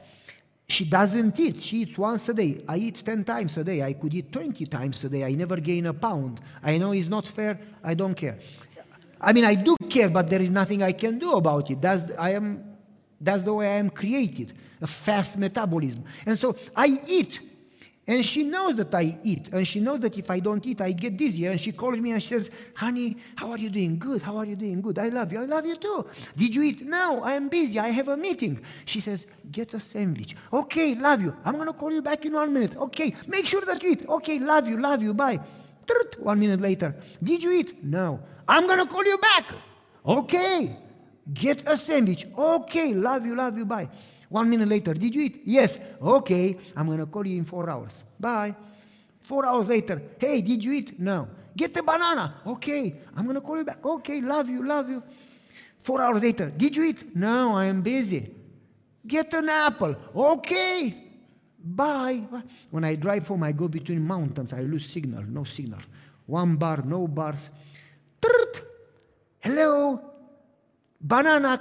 [0.66, 1.60] She doesn't eat.
[1.60, 2.64] She eats once a day.
[2.66, 3.82] I eat 10 times a day.
[3.82, 5.24] I could eat 20 times a day.
[5.24, 6.40] I never gain a pound.
[6.62, 7.60] I know it's not fair.
[7.84, 8.38] I don't care.
[9.20, 11.82] I mean, I do care, but there is nothing I can do about it.
[11.82, 12.75] That's, I am,
[13.20, 16.04] that's the way I am created a fast metabolism.
[16.26, 17.40] And so I eat.
[18.08, 19.48] And she knows that I eat.
[19.52, 21.46] And she knows that if I don't eat, I get dizzy.
[21.46, 23.98] And she calls me and she says, Honey, how are you doing?
[23.98, 24.22] Good.
[24.22, 24.80] How are you doing?
[24.80, 24.98] Good.
[25.00, 25.42] I love you.
[25.42, 26.06] I love you too.
[26.36, 26.82] Did you eat?
[26.82, 27.80] No, I am busy.
[27.80, 28.60] I have a meeting.
[28.84, 30.36] She says, Get a sandwich.
[30.52, 31.36] Okay, love you.
[31.44, 32.76] I'm going to call you back in one minute.
[32.76, 34.08] Okay, make sure that you eat.
[34.08, 34.78] Okay, love you.
[34.78, 35.12] Love you.
[35.12, 35.40] Bye.
[36.18, 37.84] One minute later, Did you eat?
[37.84, 38.20] No.
[38.48, 39.52] I'm going to call you back.
[40.06, 40.76] Okay.
[41.32, 42.26] Get a sandwich.
[42.36, 43.88] Okay, love you, love you, bye.
[44.28, 45.42] One minute later, did you eat?
[45.44, 45.78] Yes.
[46.00, 48.04] Okay, I'm going to call you in four hours.
[48.18, 48.54] Bye.
[49.22, 51.00] Four hours later, hey, did you eat?
[51.00, 51.28] No.
[51.56, 52.42] Get a banana.
[52.46, 53.84] Okay, I'm going to call you back.
[53.84, 55.02] Okay, love you, love you.
[55.82, 57.16] Four hours later, did you eat?
[57.16, 58.32] No, I am busy.
[59.06, 59.96] Get an apple.
[60.14, 60.94] Okay.
[61.58, 62.22] Bye.
[62.70, 64.52] When I drive home, I go between mountains.
[64.52, 65.80] I lose signal, no signal.
[66.26, 67.50] One bar, no bars.
[69.40, 70.05] Hello.
[71.00, 71.60] Banana.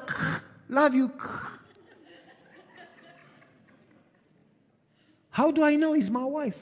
[0.70, 1.12] Love you.
[5.30, 6.58] How do I know it's my wife?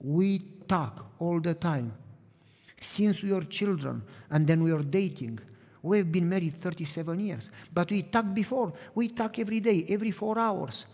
[0.00, 1.92] We talk all the time
[2.80, 5.40] since we were children and then we were dating.
[5.82, 8.72] We've been married 37 years, but we talk before.
[8.94, 10.86] We talk every day, every four hours.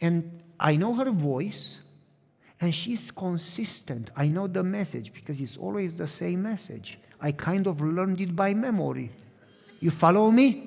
[0.00, 1.78] And I know her voice,
[2.60, 4.10] and she's consistent.
[4.16, 6.98] I know the message because it's always the same message.
[7.20, 9.10] I kind of learned it by memory.
[9.80, 10.64] You follow me?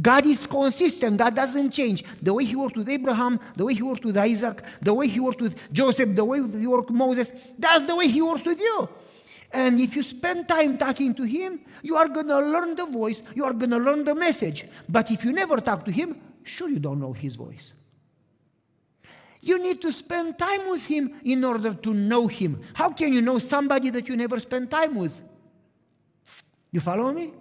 [0.00, 1.16] God is consistent.
[1.16, 2.04] God doesn't change.
[2.22, 5.18] The way He worked with Abraham, the way He worked with Isaac, the way He
[5.18, 8.60] worked with Joseph, the way He worked with Moses, that's the way He works with
[8.60, 8.88] you.
[9.52, 13.20] And if you spend time talking to Him, you are going to learn the voice,
[13.34, 14.64] you are going to learn the message.
[14.88, 17.72] But if you never talk to Him, sure you don't know His voice.
[19.42, 22.60] You need to spend time with Him in order to know Him.
[22.74, 25.20] How can you know somebody that you never spend time with?
[26.70, 27.32] You follow me?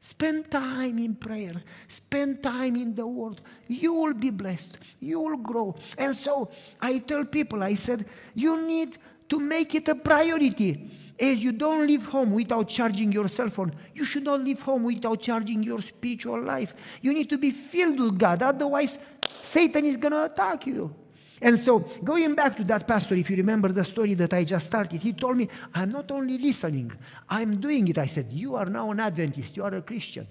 [0.00, 1.54] Spend time in prayer.
[1.86, 3.40] Spend time in the Word.
[3.68, 4.78] You will be blessed.
[4.98, 5.76] You will grow.
[5.96, 6.50] And so
[6.80, 8.98] I tell people, I said, you need
[9.28, 10.90] to make it a priority.
[11.20, 14.82] As you don't leave home without charging your cell phone, you should not leave home
[14.82, 16.74] without charging your spiritual life.
[17.00, 18.42] You need to be filled with God.
[18.42, 18.98] Otherwise,
[19.42, 20.94] Satan is going to attack you.
[21.42, 24.66] And so, going back to that pastor, if you remember the story that I just
[24.66, 26.92] started, he told me, I'm not only listening,
[27.28, 27.98] I'm doing it.
[27.98, 30.28] I said, You are now an Adventist, you are a Christian.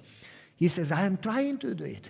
[0.55, 2.09] He says, I am trying to do it.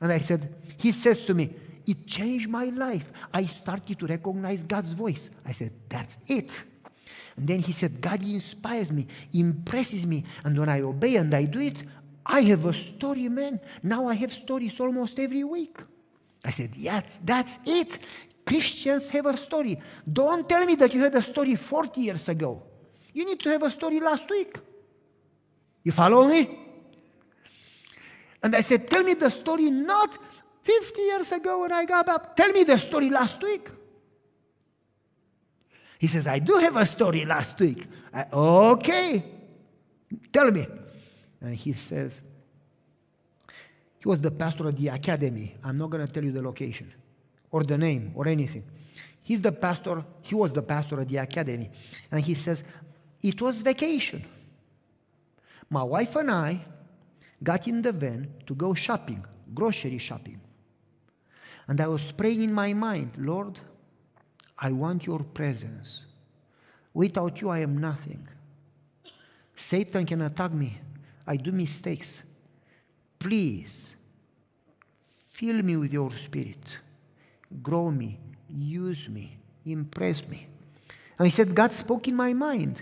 [0.00, 1.54] And I said, He says to me,
[1.86, 3.12] It changed my life.
[3.34, 5.30] I started to recognize God's voice.
[5.44, 6.50] I said, That's it.
[7.36, 10.24] And then he said, God inspires me, impresses me.
[10.44, 11.82] And when I obey and I do it,
[12.24, 13.60] I have a story, man.
[13.82, 15.76] Now I have stories almost every week.
[16.44, 17.98] I said, Yes, that's it.
[18.46, 19.80] Christians have a story.
[20.10, 22.62] Don't tell me that you had a story 40 years ago.
[23.12, 24.56] You need to have a story last week.
[25.82, 26.58] You follow me?
[28.42, 30.18] And I said, Tell me the story not
[30.62, 32.36] 50 years ago when I got up.
[32.36, 33.68] Tell me the story last week.
[35.98, 37.86] He says, I do have a story last week.
[38.12, 39.24] I, okay.
[40.32, 40.66] Tell me.
[41.40, 42.20] And he says,
[43.98, 45.56] he was the pastor of the academy.
[45.62, 46.92] I'm not going to tell you the location
[47.50, 48.64] or the name or anything.
[49.22, 51.70] He's the pastor, he was the pastor at the academy.
[52.10, 52.64] And he says,
[53.22, 54.24] It was vacation.
[55.68, 56.64] My wife and I
[57.42, 59.24] got in the van to go shopping,
[59.54, 60.40] grocery shopping.
[61.68, 63.60] And I was praying in my mind, Lord,
[64.58, 66.04] I want your presence.
[66.92, 68.26] Without you, I am nothing.
[69.54, 70.76] Satan can attack me.
[71.26, 72.22] I do mistakes.
[73.18, 73.94] Please,
[75.28, 76.78] fill me with your spirit
[77.62, 80.46] grow me, use me, impress me.
[81.18, 82.80] And I said, God spoke in my mind,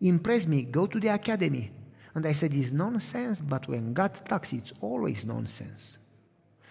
[0.00, 1.70] impress me, go to the academy.
[2.14, 5.98] And I said, It's nonsense, but when God talks, it's always nonsense.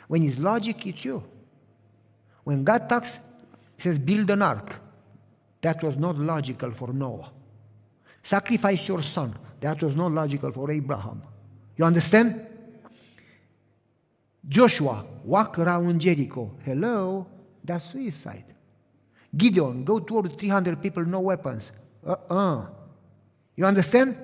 [0.07, 1.23] When it's logic, it's you.
[2.43, 3.19] When God talks,
[3.77, 4.75] He says, Build an ark.
[5.61, 7.31] That was not logical for Noah.
[8.23, 9.37] Sacrifice your son.
[9.61, 11.21] That was not logical for Abraham.
[11.77, 12.47] You understand?
[14.47, 16.51] Joshua, walk around Jericho.
[16.63, 17.27] Hello?
[17.63, 18.45] That's suicide.
[19.35, 21.71] Gideon, go toward 300 people, no weapons.
[22.05, 22.67] Uh uh
[23.55, 24.15] You understand?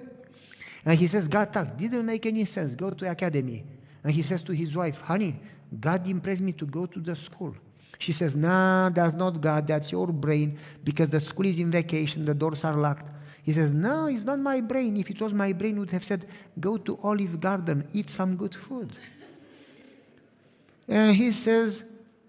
[0.86, 1.78] And he says, God talk.
[1.78, 2.76] Didn't make any sense.
[2.76, 3.64] Go to academy.
[4.04, 5.40] And he says to his wife, honey,
[5.80, 7.56] God impressed me to go to the school.
[8.00, 12.26] She says, nah, that's not God, that's your brain, because the school is in vacation,
[12.26, 13.12] the doors are locked.
[13.44, 14.98] He says, no, it's not my brain.
[14.98, 16.28] If it was my brain, would have said,
[16.60, 18.92] go to Olive Garden, eat some good food.
[20.88, 21.84] And he says,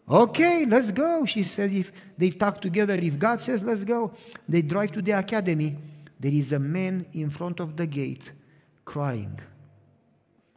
[0.09, 1.24] okay, let's go.
[1.26, 4.12] She says, if they talk together, if God says, let's go,
[4.48, 5.76] they drive to the academy.
[6.20, 8.30] There is a man in front of the gate
[8.84, 9.40] crying.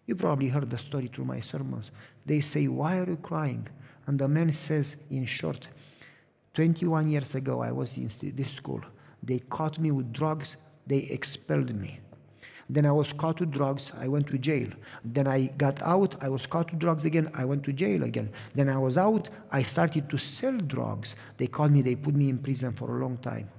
[0.06, 1.91] You probably heard the story through my sermons.
[2.26, 3.68] They say, Why are you crying?
[4.08, 5.68] And the man says, in short,
[6.54, 8.82] 21 years ago, I was in this school.
[9.24, 12.00] They caught me with drugs, they expelled me.
[12.70, 14.68] Then I was caught with drugs, I went to jail.
[15.03, 18.32] Then I got out, I was caught with drugs again, I went to jail again.
[18.55, 21.16] Then I was out, I started to sell drugs.
[21.38, 23.49] They called me, they put me in prison for a long time.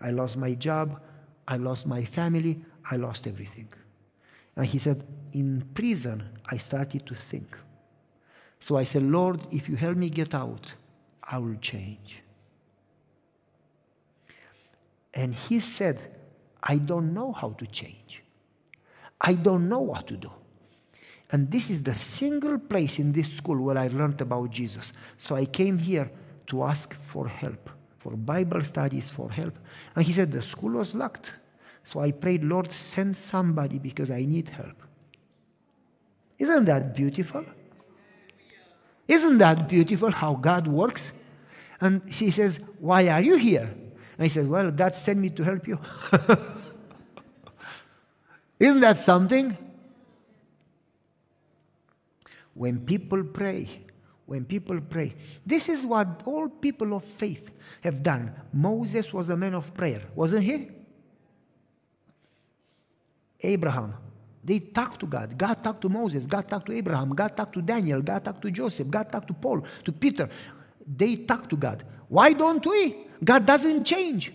[0.00, 1.00] I lost my job,
[1.46, 3.68] I lost my family, I lost everything.
[4.56, 7.56] And he said, In prison, I started to think.
[8.60, 10.72] So I said, Lord, if you help me get out,
[11.22, 12.22] I will change.
[15.14, 16.17] And he said,
[16.62, 18.22] I don't know how to change.
[19.20, 20.30] I don't know what to do.
[21.30, 24.92] And this is the single place in this school where I learned about Jesus.
[25.18, 26.10] So I came here
[26.46, 29.58] to ask for help, for Bible studies, for help.
[29.94, 31.32] And he said, The school was locked.
[31.84, 34.82] So I prayed, Lord, send somebody because I need help.
[36.38, 37.44] Isn't that beautiful?
[39.06, 41.12] Isn't that beautiful how God works?
[41.80, 43.74] And he says, Why are you here?
[44.18, 45.78] And he says, Well, God sent me to help you.
[48.60, 49.56] Isn't that something?
[52.52, 53.68] When people pray,
[54.26, 55.14] when people pray,
[55.46, 57.50] this is what all people of faith
[57.82, 58.34] have done.
[58.52, 60.68] Moses was a man of prayer, wasn't he?
[63.40, 63.94] Abraham,
[64.42, 65.38] they talked to God.
[65.38, 66.26] God talked to Moses.
[66.26, 67.10] God talked to Abraham.
[67.10, 68.02] God talked to Daniel.
[68.02, 68.90] God talked to Joseph.
[68.90, 70.28] God talked to Paul, to Peter.
[70.84, 71.84] They talked to God.
[72.08, 73.06] Why don't we?
[73.22, 74.32] God doesn't change.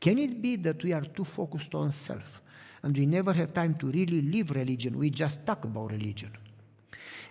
[0.00, 2.42] Can it be that we are too focused on self
[2.82, 4.98] and we never have time to really live religion?
[4.98, 6.32] We just talk about religion.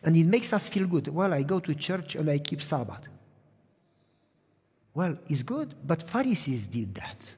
[0.04, 1.08] And it makes us feel good.
[1.10, 3.08] Well, I go to church and I keep Sabbath.
[4.94, 7.36] Well, it's good, but Pharisees did that.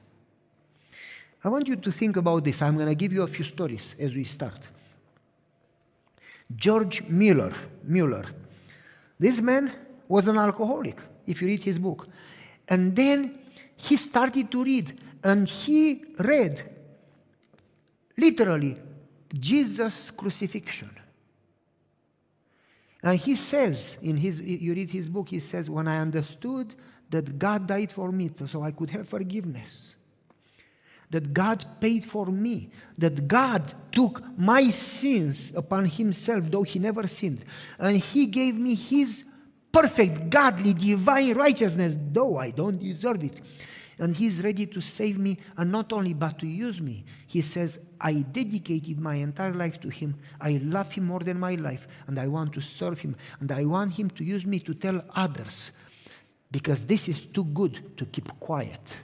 [1.42, 2.62] I want you to think about this.
[2.62, 4.60] I'm going to give you a few stories as we start.
[6.56, 7.52] George Mueller,
[7.84, 8.26] Mueller.
[9.18, 9.72] This man
[10.08, 12.08] was an alcoholic, if you read his book.
[12.68, 13.38] And then
[13.76, 16.70] he started to read and he read
[18.16, 18.76] literally
[19.32, 20.90] Jesus' crucifixion.
[23.02, 26.74] And he says in his, you read his book, he says, When I understood
[27.10, 29.96] that God died for me so I could have forgiveness,
[31.10, 37.06] that God paid for me, that God took my sins upon himself, though he never
[37.06, 37.44] sinned,
[37.78, 39.24] and he gave me his
[39.74, 43.40] perfect, godly, divine righteousness, though I don't deserve it
[43.98, 47.78] and he's ready to save me and not only but to use me he says
[48.00, 52.18] i dedicated my entire life to him i love him more than my life and
[52.18, 55.70] i want to serve him and i want him to use me to tell others
[56.50, 59.02] because this is too good to keep quiet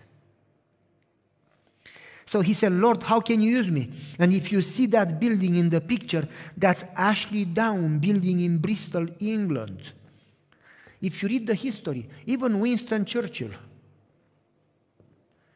[2.26, 3.90] so he said, Lord, how can you use me?
[4.20, 9.08] And if you see that building in the picture, that's Ashley Down building in Bristol,
[9.18, 9.80] England.
[11.00, 13.50] If you read the history, even Winston Churchill,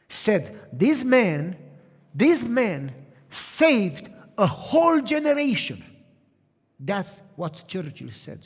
[0.08, 1.56] said, This man,
[2.14, 2.92] this man
[3.30, 5.84] saved a whole generation.
[6.80, 8.40] That's what Churchill said.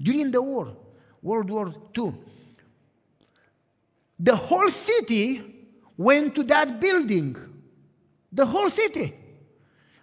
[0.00, 0.76] During the war,
[1.22, 2.14] World War II,
[4.18, 5.42] the whole city
[5.96, 7.36] went to that building.
[8.32, 9.14] The whole city.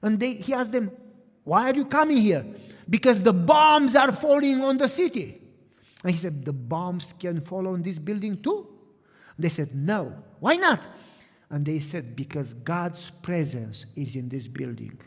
[0.01, 0.91] And they, he asked them,
[1.43, 2.45] Why are you coming here?
[2.89, 5.38] Because the bombs are falling on the city.
[6.03, 8.67] And he said, The bombs can fall on this building too?
[9.37, 10.13] They said, No.
[10.39, 10.85] Why not?
[11.49, 14.99] And they said, Because God's presence is in this building.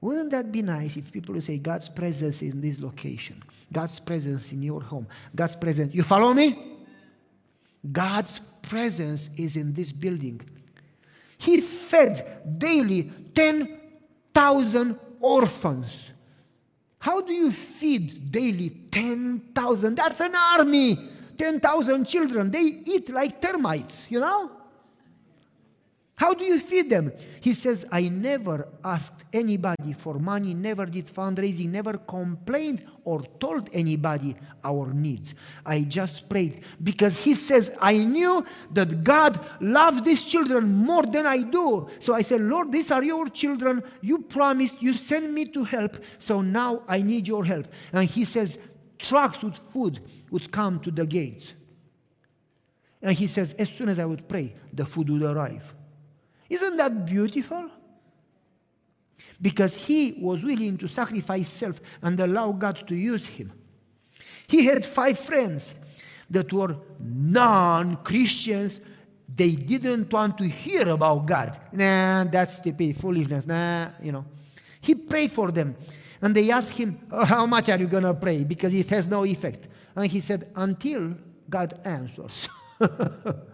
[0.00, 3.40] Wouldn't that be nice if people would say, God's presence is in this location,
[3.72, 5.94] God's presence in your home, God's presence.
[5.94, 6.80] You follow me?
[7.90, 10.40] God's presence is in this building.
[11.38, 16.10] He fed daily 10,000 orphans.
[17.02, 19.96] How do you feed daily 10,000?
[19.96, 20.96] That's an army.
[21.36, 22.52] 10,000 children.
[22.52, 24.52] They eat like termites, you know?
[26.22, 27.12] How do you feed them?
[27.40, 33.68] He says, I never asked anybody for money, never did fundraising, never complained or told
[33.72, 35.34] anybody our needs.
[35.66, 41.26] I just prayed because he says, I knew that God loves these children more than
[41.26, 41.88] I do.
[41.98, 43.82] So I said, Lord, these are your children.
[44.00, 45.98] You promised, you sent me to help.
[46.20, 47.66] So now I need your help.
[47.92, 48.60] And he says,
[48.96, 49.98] trucks with food
[50.30, 51.52] would come to the gates.
[53.02, 55.74] And he says, as soon as I would pray, the food would arrive.
[56.52, 57.70] Isn't that beautiful?
[59.40, 63.52] Because he was willing to sacrifice self and allow God to use him.
[64.46, 65.74] He had five friends
[66.28, 68.82] that were non Christians.
[69.34, 71.58] They didn't want to hear about God.
[71.72, 73.46] Nah, that's stupid, foolishness.
[73.46, 74.26] Nah, you know.
[74.82, 75.74] He prayed for them.
[76.20, 78.44] And they asked him, oh, How much are you going to pray?
[78.44, 79.68] Because it has no effect.
[79.96, 81.14] And he said, Until
[81.48, 82.46] God answers.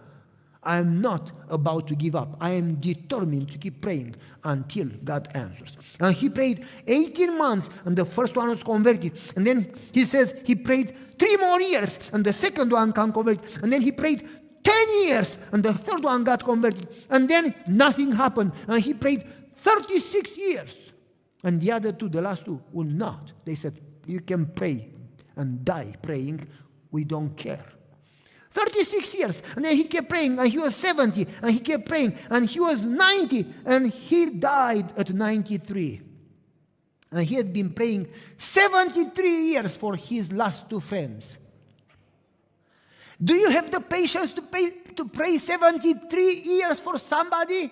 [0.63, 2.35] I am not about to give up.
[2.41, 5.77] I am determined to keep praying until God answers.
[5.99, 9.17] And he prayed 18 months, and the first one was converted.
[9.35, 13.57] And then he says he prayed three more years, and the second one got converted.
[13.63, 14.27] And then he prayed
[14.63, 16.89] 10 years, and the third one got converted.
[17.09, 18.51] And then nothing happened.
[18.67, 20.91] And he prayed 36 years.
[21.43, 23.31] And the other two, the last two, will not.
[23.45, 24.89] They said, You can pray
[25.37, 26.45] and die praying.
[26.91, 27.63] We don't care.
[28.51, 29.43] 36 years.
[29.55, 32.59] And then he kept praying, and he was 70, and he kept praying, and he
[32.59, 36.01] was 90, and he died at 93.
[37.11, 41.37] And he had been praying 73 years for his last two friends.
[43.21, 47.71] Do you have the patience to, pay, to pray 73 years for somebody?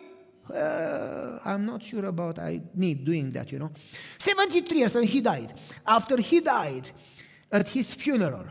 [0.53, 3.71] Uh, I'm not sure about I need doing that, you know.
[4.17, 5.53] 73 years and he died.
[5.85, 6.87] After he died,
[7.51, 8.45] at his funeral,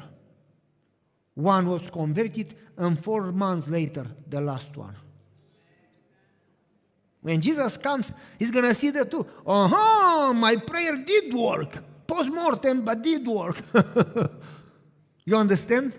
[1.36, 4.96] one was converted, and four months later, the last one.
[7.20, 9.26] When Jesus comes, he's going to see the two.
[9.46, 11.82] Uh my prayer did work.
[12.06, 13.60] Post mortem, but did work.
[15.24, 15.92] you understand?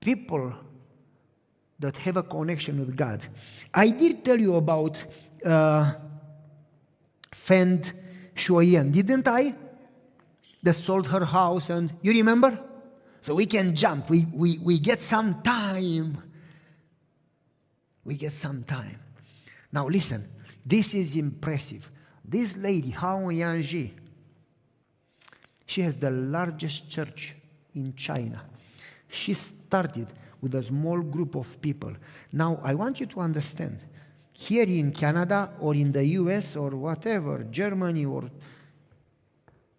[0.00, 0.52] People
[1.78, 3.22] that have a connection with God.
[3.72, 5.02] I did tell you about
[5.44, 5.94] uh,
[7.32, 7.92] Fend
[8.34, 9.54] Shuoyan, didn't I?
[10.62, 12.58] That sold her house, and you remember?
[13.20, 14.10] So we can jump.
[14.10, 16.22] We, we, we get some time.
[18.04, 19.00] We get some time.
[19.72, 20.28] Now listen,
[20.64, 21.90] this is impressive.
[22.24, 23.90] This lady, Hao Yanji,
[25.66, 27.34] she has the largest church
[27.74, 28.42] in China.
[29.08, 30.08] She started
[30.40, 31.92] with a small group of people.
[32.32, 33.80] Now, I want you to understand
[34.32, 38.30] here in Canada or in the US or whatever, Germany or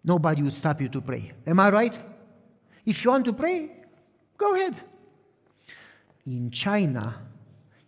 [0.08, 1.32] nobody would stop you to pray.
[1.46, 1.98] Am I right?
[2.86, 3.70] If you want to pray,
[4.36, 4.74] go ahead.
[6.26, 7.14] In China,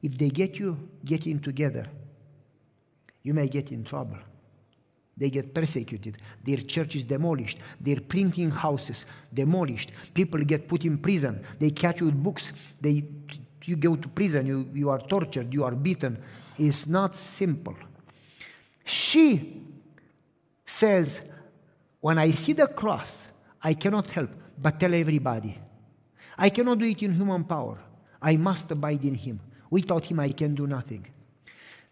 [0.02, 1.86] if they get you getting together,
[3.22, 4.18] you may get in trouble.
[5.16, 6.18] They get persecuted.
[6.44, 7.58] Their church is demolished.
[7.80, 9.04] Their printing houses
[9.34, 9.92] demolished.
[10.14, 11.44] People get put in prison.
[11.58, 12.52] They catch you with books.
[12.80, 13.04] They,
[13.64, 14.46] you go to prison.
[14.46, 15.52] You, you are tortured.
[15.52, 16.18] You are beaten.
[16.58, 17.76] It's not simple.
[18.84, 19.62] She
[20.64, 21.20] says,
[22.00, 23.28] when I see the cross,
[23.62, 24.30] I cannot help
[24.60, 25.58] but tell everybody.
[26.36, 27.78] I cannot do it in human power.
[28.20, 29.40] I must abide in Him.
[29.70, 31.06] Without Him, I can do nothing.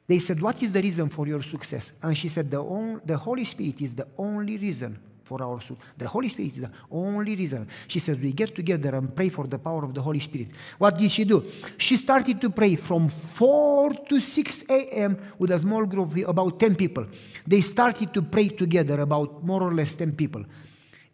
[0.07, 1.93] They said, What is the reason for your success?
[2.03, 4.99] And she said, The, on, the Holy Spirit is the only reason
[5.29, 5.79] for our soul.
[5.97, 7.68] The Holy Spirit is the only reason.
[7.87, 10.49] She says, We get together and pray for the power of the Holy Spirit.
[10.79, 11.45] What did she do?
[11.76, 15.18] She started to pray from 4 to 6 a.m.
[15.39, 17.07] with a small group, of about 10 people.
[17.47, 20.45] They started to pray together, about more or less 10 people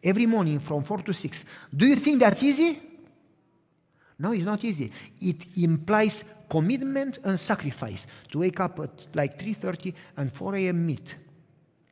[0.03, 1.45] every morning from 4 to 6.
[1.75, 2.81] Do you think that's easy?
[4.19, 4.93] No, it's not easy.
[5.21, 10.87] It implies commitment and sacrifice to wake up at like 3:30 and 4 a.m.
[10.87, 11.17] meet.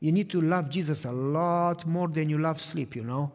[0.03, 3.31] You need to love Jesus a lot more than you love sleep, you know.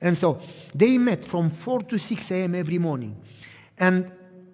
[0.00, 0.40] And so
[0.74, 2.54] they met from 4 to 6 a.m.
[2.54, 3.14] every morning.
[3.76, 4.10] And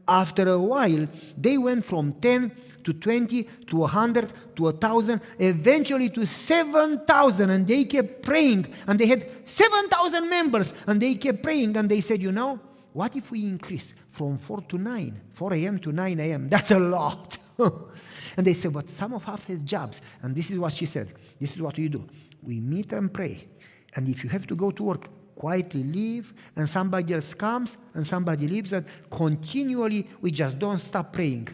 [0.08, 1.06] after a while,
[1.38, 2.50] they went from 10
[2.82, 7.48] to 20 to 100 to 1,000, eventually to 7,000.
[7.48, 12.00] And they kept praying, and they had 7,000 members, and they kept praying, and they
[12.00, 12.58] said, You know,
[12.92, 15.78] what if we increase from 4 to 9, 4 a.m.
[15.78, 16.48] to 9 a.m.?
[16.48, 17.38] That's a lot.
[18.36, 20.02] and they said, But some of us have jobs.
[20.22, 22.04] And this is what she said This is what we do
[22.42, 23.48] we meet and pray.
[23.96, 28.06] And if you have to go to work, quietly leave, and somebody else comes, and
[28.06, 31.48] somebody leaves, and continually we just don't stop praying.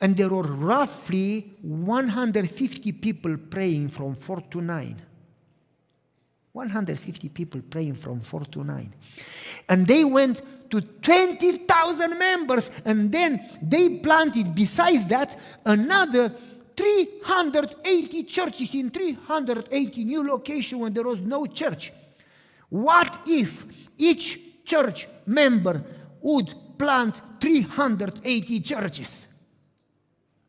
[0.00, 5.02] And there were roughly 150 people praying from 4 to 9.
[6.52, 8.94] 150 people praying from 4 to 9.
[9.68, 16.34] And they went to 20,000 members, and then they planted, besides that, another
[16.76, 21.92] 380 churches in 380 new locations when there was no church.
[22.68, 23.64] What if
[23.96, 25.82] each church member
[26.20, 29.26] would plant 380 churches?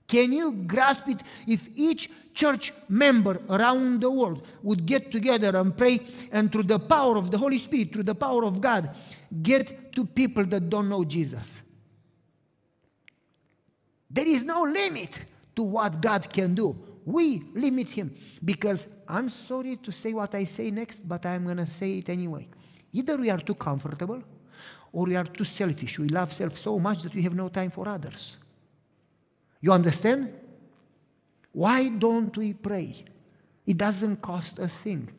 [0.08, 1.22] Can you grasp it?
[1.46, 6.00] If each church member around the world would get together and pray,
[6.32, 8.96] and through the power of the Holy Spirit, through the power of God,
[9.42, 11.62] get to people that don't know Jesus.
[14.10, 15.26] There is no limit
[15.56, 16.78] to what God can do.
[17.04, 18.14] We limit Him
[18.46, 22.10] because I'm sorry to say what I say next, but I'm going to say it
[22.10, 22.48] anyway.
[22.94, 24.22] Either we are too comfortable
[24.94, 26.00] or we are too selfish.
[26.00, 28.38] We love self so much that we have no time for others.
[29.62, 30.32] You understand?
[31.52, 33.06] Why don't we pray?
[33.66, 35.10] It doesn't cost a thing.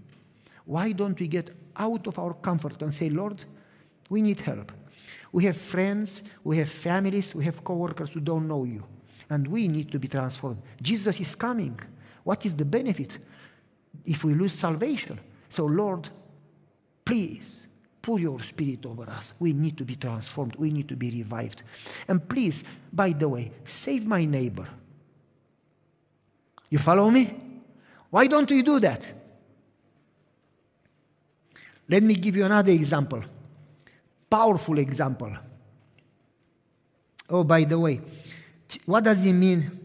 [0.64, 3.44] Why don't we get out of our comfort and say, Lord,
[4.10, 4.72] we need help.
[5.32, 8.82] We have friends, we have families, we have coworkers who don't know you,
[9.30, 10.62] and we need to be transformed.
[10.82, 11.78] Jesus is coming.
[12.24, 13.18] What is the benefit
[14.04, 15.20] if we lose salvation?
[15.50, 16.08] So, Lord,
[17.04, 17.66] please
[18.02, 19.34] pour your spirit over us.
[19.38, 20.56] We need to be transformed.
[20.56, 21.62] We need to be revived.
[22.08, 24.66] And please, by the way, save my neighbor.
[26.70, 27.34] You follow me?
[28.10, 29.04] Why don't we do that?
[31.88, 33.24] Let me give you another example.
[34.28, 35.34] Powerful example.
[37.30, 38.00] Oh, by the way,
[38.84, 39.78] what does it mean?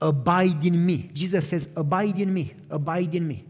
[0.00, 1.10] Abide in me.
[1.12, 3.44] Jesus says, Abide in me, abide in me.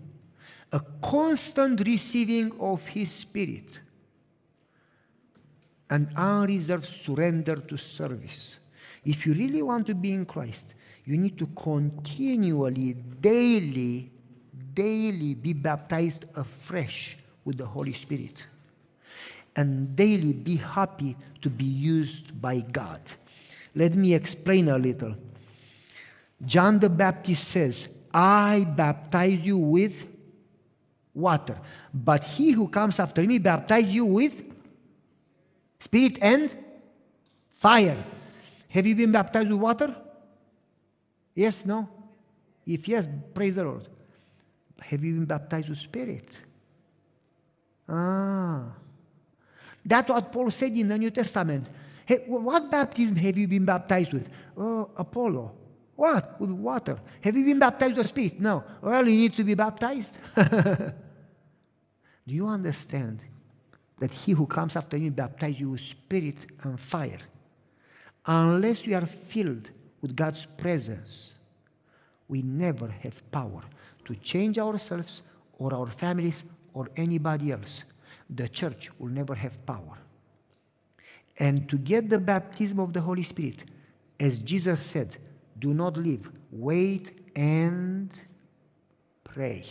[0.72, 3.80] A constant receiving of His Spirit,
[5.90, 8.58] an unreserved surrender to service.
[9.04, 10.74] If you really want to be in Christ,
[11.06, 14.10] you need to continually, daily,
[14.74, 18.42] daily be baptized afresh with the Holy Spirit.
[19.54, 23.00] And daily be happy to be used by God.
[23.76, 25.14] Let me explain a little.
[26.44, 29.94] John the Baptist says, I baptize you with
[31.14, 31.58] water,
[31.94, 34.44] but he who comes after me baptize you with
[35.78, 36.54] spirit and
[37.54, 38.04] fire.
[38.70, 39.94] Have you been baptized with water?
[41.36, 41.88] Yes, no?
[42.66, 43.86] If yes, praise the Lord.
[44.80, 46.28] Have you been baptized with spirit?
[47.88, 48.64] Ah.
[49.84, 51.68] That's what Paul said in the New Testament.
[52.06, 54.28] Hey, what baptism have you been baptized with?
[54.56, 55.52] Oh, Apollo.
[55.94, 56.40] What?
[56.40, 56.98] With water.
[57.20, 58.40] Have you been baptized with spirit?
[58.40, 58.64] No.
[58.80, 60.16] Well, you need to be baptized.
[60.36, 60.92] Do
[62.26, 63.22] you understand
[63.98, 67.18] that he who comes after you baptizes you with spirit and fire?
[68.24, 69.70] Unless you are filled
[70.06, 71.32] with God's presence,
[72.28, 73.62] we never have power
[74.04, 75.22] to change ourselves
[75.58, 76.44] or our families
[76.74, 77.82] or anybody else.
[78.30, 79.98] The church will never have power.
[81.38, 83.64] And to get the baptism of the Holy Spirit,
[84.20, 85.16] as Jesus said,
[85.58, 88.08] do not leave, wait and
[89.24, 89.64] pray.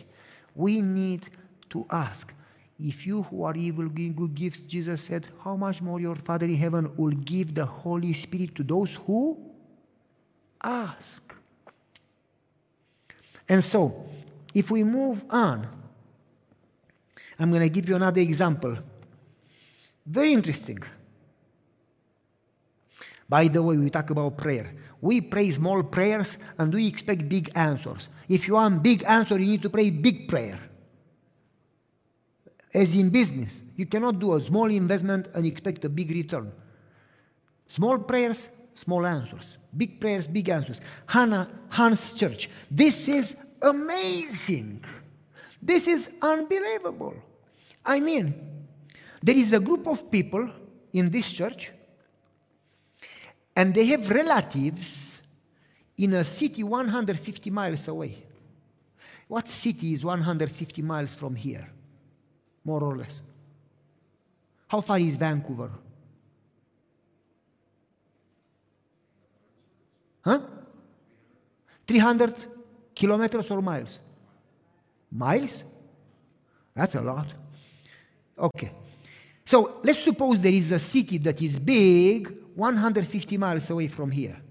[0.54, 1.30] We need
[1.70, 2.34] to ask.
[2.78, 6.46] If you who are evil give good gifts, Jesus said, how much more your Father
[6.46, 9.55] in heaven will give the Holy Spirit to those who
[10.66, 11.34] ask.
[13.48, 14.06] And so,
[14.54, 15.68] if we move on,
[17.38, 18.78] I'm going to give you another example.
[20.06, 20.80] Very interesting.
[23.28, 24.74] By the way, we talk about prayer.
[25.02, 28.10] We pray small prayers and we expect big answers.
[28.30, 30.60] If you want big answer, you need to pray big prayer.
[32.74, 36.52] As in business, you cannot do a small investment and expect a big return.
[37.68, 39.58] Small prayers, small answers.
[39.76, 40.80] Big prayers, big answers.
[41.06, 42.50] Hannah, Hans Church.
[42.70, 44.84] This is amazing.
[45.62, 47.16] This is unbelievable.
[47.86, 48.34] I mean,
[49.22, 50.50] there is a group of people
[50.94, 51.72] in this church,
[53.56, 55.20] and they have relatives
[55.98, 58.24] in a city 150 miles away.
[59.28, 61.68] What city is 150 miles from here?
[62.64, 63.22] More or less.
[64.68, 65.72] How far is Vancouver?
[70.26, 70.42] Huh?
[71.88, 72.36] 300
[72.96, 74.00] kilometers or miles?
[75.12, 75.64] Miles?
[76.74, 77.28] That's a lot.
[78.38, 78.72] Okay.
[79.46, 84.42] So let's suppose there is a city that is big, 150 miles away from here.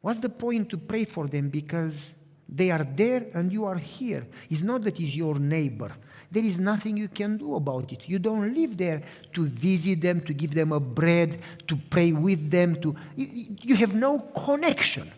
[0.00, 1.48] What's the point to pray for them?
[1.48, 2.14] Because
[2.48, 4.26] They are there and you are here.
[4.50, 5.92] It's not that he's your neighbor.
[6.30, 8.02] There is nothing you can do about it.
[8.06, 12.50] You don't live there to visit them, to give them a bread, to pray with
[12.50, 12.80] them.
[12.82, 15.10] To you, you have no connection.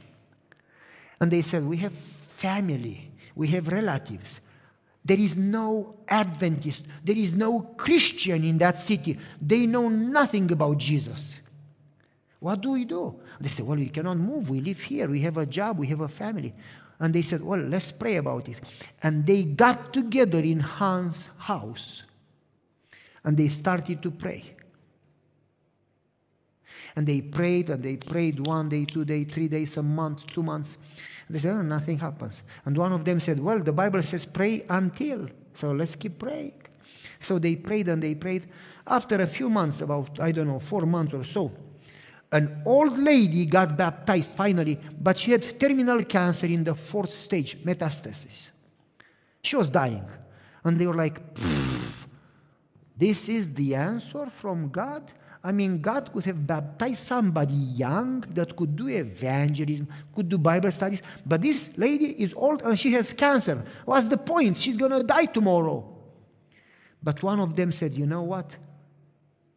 [1.20, 1.94] And they said, "We have
[2.36, 3.10] family.
[3.34, 4.40] We have relatives.
[5.04, 6.84] There is no Adventist.
[7.04, 9.18] There is no Christian in that city.
[9.40, 11.36] They know nothing about Jesus.
[12.40, 13.14] What do we do?
[13.40, 14.50] They said, Well, we cannot move.
[14.50, 15.08] We live here.
[15.08, 15.78] We have a job.
[15.78, 16.54] We have a family.
[16.98, 18.60] And they said, Well, let's pray about it.
[19.02, 22.02] And they got together in Hans' house
[23.26, 24.44] and they started to pray.
[26.94, 30.42] And they prayed and they prayed one day, two days, three days, a month, two
[30.42, 30.78] months.
[31.28, 32.42] They said, oh, nothing happens.
[32.64, 35.28] And one of them said, Well, the Bible says pray until.
[35.54, 36.54] So let's keep praying.
[37.20, 38.48] So they prayed and they prayed.
[38.86, 41.52] After a few months, about, I don't know, four months or so,
[42.36, 47.56] an old lady got baptized finally, but she had terminal cancer in the fourth stage,
[47.64, 48.50] metastasis.
[49.42, 50.06] She was dying.
[50.62, 51.18] And they were like,
[52.98, 55.10] this is the answer from God?
[55.42, 60.72] I mean, God could have baptized somebody young that could do evangelism, could do Bible
[60.72, 63.64] studies, but this lady is old and she has cancer.
[63.86, 64.58] What's the point?
[64.58, 65.88] She's going to die tomorrow.
[67.02, 68.56] But one of them said, You know what?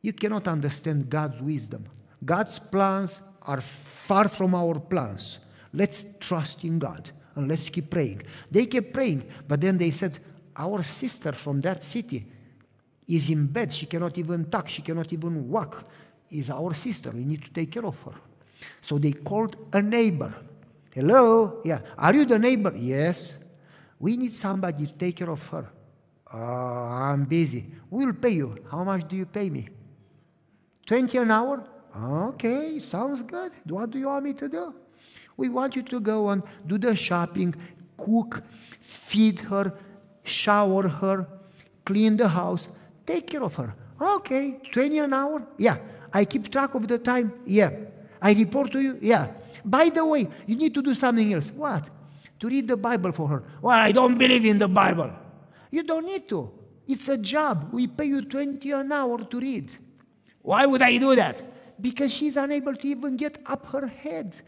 [0.02, 1.86] You cannot understand God's wisdom.
[2.24, 5.40] God's plans are far from our plans.
[5.74, 8.24] Let's trust in God and let's keep praying.
[8.52, 10.20] They kept praying, but then they said,
[10.56, 12.26] Our sister from that city,
[13.10, 13.74] is in bed.
[13.74, 14.70] She cannot even talk.
[14.70, 15.84] She cannot even walk.
[16.30, 17.10] Is our sister.
[17.10, 18.14] We need to take care of her.
[18.82, 20.32] So they called a neighbor.
[20.94, 21.62] Hello?
[21.66, 21.80] Yeah.
[21.98, 22.72] Are you the neighbor?
[22.76, 23.38] Yes.
[24.00, 25.68] We need somebody to take care of her.
[26.32, 27.66] Uh, I'm busy.
[27.90, 28.58] We'll pay you.
[28.70, 29.68] How much do you pay me?
[30.86, 31.64] 20 an hour?
[31.98, 33.52] Okay, sounds good.
[33.66, 34.74] What do you want me to do?
[35.38, 37.56] We want you to go and do the shopping,
[37.98, 38.44] cook,
[38.82, 39.74] feed her,
[40.24, 41.28] shower her,
[41.86, 42.68] clean the house,
[43.10, 43.74] Take care of her.
[44.00, 45.42] Okay, 20 an hour?
[45.58, 45.78] Yeah.
[46.14, 47.34] I keep track of the time?
[47.44, 47.72] Yeah.
[48.22, 49.00] I report to you?
[49.02, 49.32] Yeah.
[49.66, 51.50] By the way, you need to do something else.
[51.50, 51.90] What?
[52.40, 53.44] To read the Bible for her.
[53.64, 55.12] Well, I don't believe in the Bible.
[55.72, 56.52] You don't need to.
[56.88, 57.70] It's a job.
[57.72, 59.72] We pay you 20 an hour to read.
[60.44, 61.42] Why would I do that?
[61.80, 64.40] Because she's unable to even get up her head.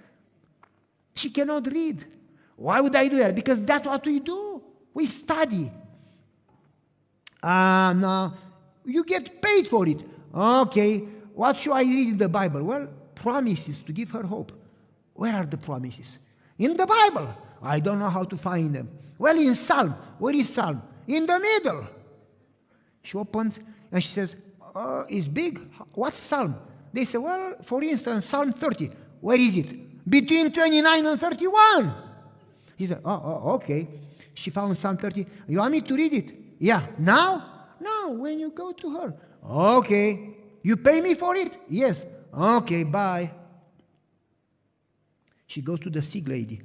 [1.15, 2.05] She cannot read.
[2.55, 3.35] Why would I do that?
[3.35, 4.61] Because that's what we do.
[4.93, 5.71] We study.
[7.41, 8.31] Ah, uh,
[8.85, 10.01] you get paid for it.
[10.33, 10.99] Okay,
[11.33, 12.63] what should I read in the Bible?
[12.63, 14.51] Well, promises to give her hope.
[15.13, 16.19] Where are the promises?
[16.57, 17.35] In the Bible.
[17.61, 18.89] I don't know how to find them.
[19.17, 19.95] Well, in Psalm.
[20.17, 20.81] Where is Psalm?
[21.07, 21.87] In the middle.
[23.03, 23.59] She opens
[23.91, 24.35] and she says,
[24.73, 25.59] uh, It's big.
[25.93, 26.55] What's Psalm?
[26.93, 28.91] They say, Well, for instance, Psalm 30.
[29.21, 30.09] Where is it?
[30.09, 31.93] Between 29 and 31.
[32.75, 33.87] He said, Oh, oh okay.
[34.33, 35.25] She found Psalm 30.
[35.47, 36.33] You want me to read it?
[36.59, 36.85] Yeah.
[36.97, 37.67] Now?
[37.79, 39.13] No, when you go to her.
[39.49, 40.29] Okay.
[40.63, 41.57] You pay me for it?
[41.69, 42.05] Yes.
[42.33, 43.31] Okay, bye.
[45.47, 46.61] She goes to the sick lady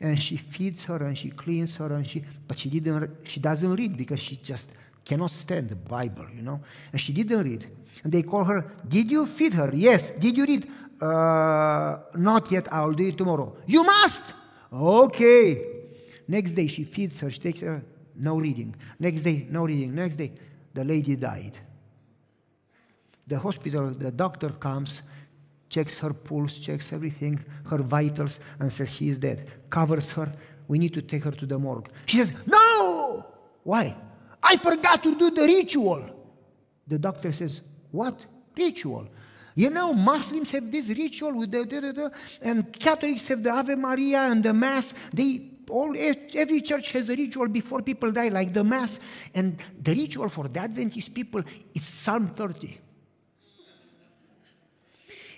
[0.00, 3.74] and she feeds her and she cleans her and she but she didn't she doesn't
[3.74, 4.70] read because she just
[5.08, 6.60] cannot stand the bible you know
[6.92, 7.62] and she didn't read
[8.04, 12.66] and they call her did you feed her yes did you read uh, not yet
[12.72, 14.24] i'll do it tomorrow you must
[14.72, 15.44] okay
[16.26, 17.82] next day she feeds her she takes her
[18.18, 18.74] no reading.
[18.98, 19.94] Next day, no reading.
[19.94, 20.32] Next day,
[20.74, 21.52] the lady died.
[23.26, 25.02] The hospital, the doctor comes,
[25.68, 29.48] checks her pulse, checks everything, her vitals, and says she is dead.
[29.70, 30.32] Covers her.
[30.66, 31.88] We need to take her to the morgue.
[32.06, 33.26] She says, No!
[33.62, 33.96] Why?
[34.42, 36.08] I forgot to do the ritual.
[36.86, 37.60] The doctor says,
[37.90, 38.24] What?
[38.56, 39.08] Ritual.
[39.54, 42.12] You know, Muslims have this ritual with the,
[42.42, 44.94] and Catholics have the Ave Maria and the Mass.
[45.12, 49.00] They all, every church has a ritual before people die, like the Mass.
[49.34, 51.42] And the ritual for the Adventist people
[51.74, 52.78] is Psalm 30.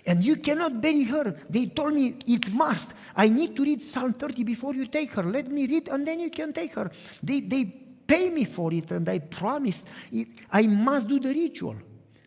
[0.05, 1.35] And you cannot bury her.
[1.49, 2.93] They told me it must.
[3.15, 5.23] I need to read Psalm 30 before you take her.
[5.23, 6.91] Let me read, and then you can take her.
[7.21, 7.80] They, they
[8.11, 11.77] pay me for it, and I promised it, I must do the ritual.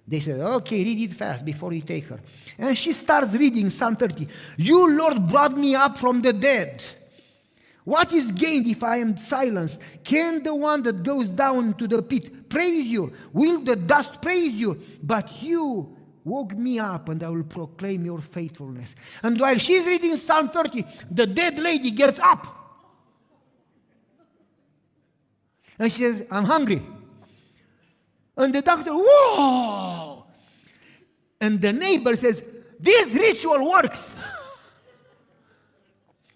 [0.08, 2.20] They said, okay, read it fast before you take her.
[2.58, 4.26] And she starts reading Psalm 30.
[4.56, 6.82] You, Lord, brought me up from the dead.
[7.84, 9.80] What is gained if I am silenced?
[10.04, 13.12] Can the one that goes down to the pit praise you?
[13.34, 14.80] Will the dust praise you?
[15.02, 18.94] But you woke me up and I will proclaim your faithfulness.
[19.22, 22.63] And while she's reading Psalm 30, the dead lady gets up.
[25.78, 26.82] And she says, I'm hungry.
[28.36, 30.24] And the doctor, whoa!
[31.40, 32.42] And the neighbor says,
[32.80, 34.14] This ritual works.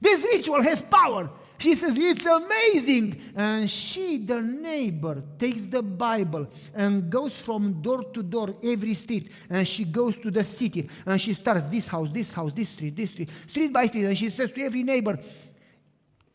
[0.00, 1.28] This ritual has power.
[1.58, 3.20] She says, It's amazing.
[3.34, 9.32] And she, the neighbor, takes the Bible and goes from door to door, every street.
[9.50, 12.94] And she goes to the city and she starts this house, this house, this street,
[12.96, 14.04] this street, street by street.
[14.04, 15.18] And she says to every neighbor,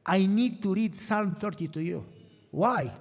[0.05, 2.05] I need to read Psalm 30 to you.
[2.53, 2.93] Why?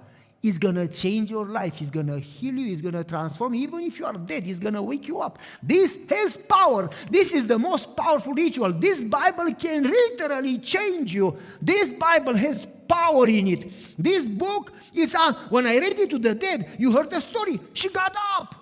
[0.43, 1.83] It's going to change your life.
[1.83, 2.73] It's going to heal you.
[2.73, 3.63] It's going to transform you.
[3.63, 5.39] Even if you are dead, it's going to wake you up.
[5.63, 6.89] This has power.
[7.11, 8.73] This is the most powerful ritual.
[8.73, 11.37] This Bible can literally change you.
[11.61, 13.95] This Bible has power in it.
[13.99, 17.61] This book, it's uh, when I read it to the dead, you heard the story.
[17.75, 18.55] She got up.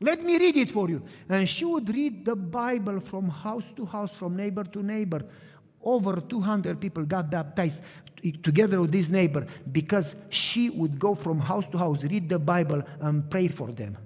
[0.00, 1.00] Let me read it for you.
[1.28, 5.24] And she would read the Bible from house to house, from neighbor to neighbor.
[5.80, 7.82] Over 200 people got baptized
[8.32, 12.82] together with this neighbor because she would go from house to house, read the Bible,
[13.00, 13.96] and pray for them.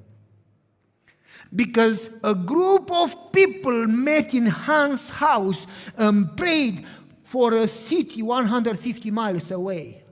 [1.54, 5.66] Because a group of people met in Hans' house
[5.96, 6.84] and prayed
[7.24, 10.02] for a city 150 miles away.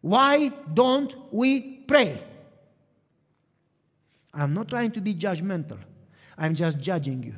[0.00, 2.22] Why don't we pray?
[4.32, 5.78] I'm not trying to be judgmental.
[6.38, 7.34] I'm just judging you.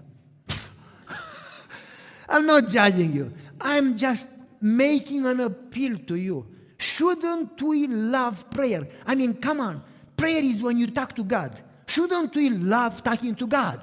[2.29, 3.33] I'm not judging you.
[3.61, 4.27] I'm just
[4.61, 6.47] making an appeal to you.
[6.79, 8.87] Shouldn't we love prayer?
[9.07, 9.83] I mean, come on.
[10.17, 11.61] Prayer is when you talk to God.
[11.87, 13.81] Shouldn't we love talking to God?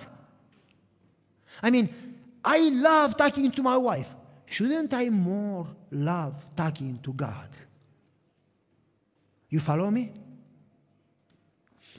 [1.62, 1.94] I mean,
[2.44, 4.14] I love talking to my wife.
[4.46, 7.50] Shouldn't I more love talking to God?
[9.50, 10.12] You follow me?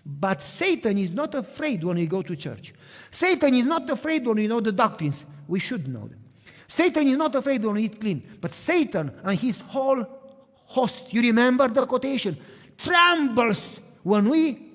[0.04, 2.72] But Satan is not afraid when we go to church.
[3.10, 5.24] Satan is not afraid when we know the doctrines.
[5.48, 6.20] We should know them.
[6.68, 8.22] Satan is not afraid when we eat clean.
[8.40, 10.04] But Satan and his whole
[10.52, 12.36] host, you remember the quotation,
[12.76, 14.66] trembles when we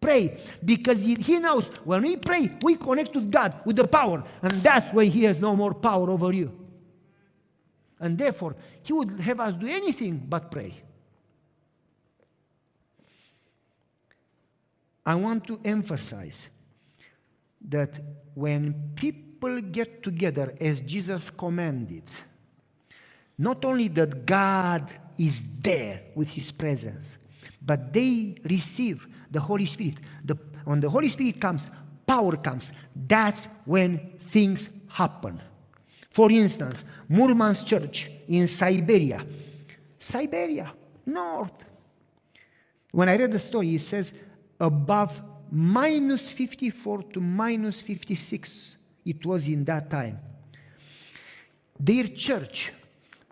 [0.00, 4.52] pray because he, knows when we pray, we connect with God with the power, and
[4.62, 6.52] that's when he has no more power over you.
[7.98, 10.74] And therefore, he would have us do anything but pray.
[15.04, 16.48] I want to emphasize
[17.68, 17.94] that
[18.34, 19.25] when people
[19.60, 22.04] get together as Jesus commanded,
[23.38, 27.18] not only that God is there with his presence,
[27.60, 29.96] but they receive the Holy Spirit.
[30.24, 31.70] The, when the Holy Spirit comes,
[32.06, 32.72] power comes.
[32.94, 35.40] That's when things happen.
[36.10, 39.26] For instance, Murmansk Church in Siberia,
[39.98, 40.72] Siberia,
[41.04, 41.52] north.
[42.90, 44.12] When I read the story, it says
[44.58, 45.20] above
[45.50, 48.76] minus 54 to minus 56,
[49.06, 50.18] it was in that time.
[51.78, 52.72] Their church,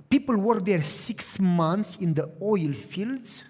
[0.08, 3.42] people work there six months in the oil fields,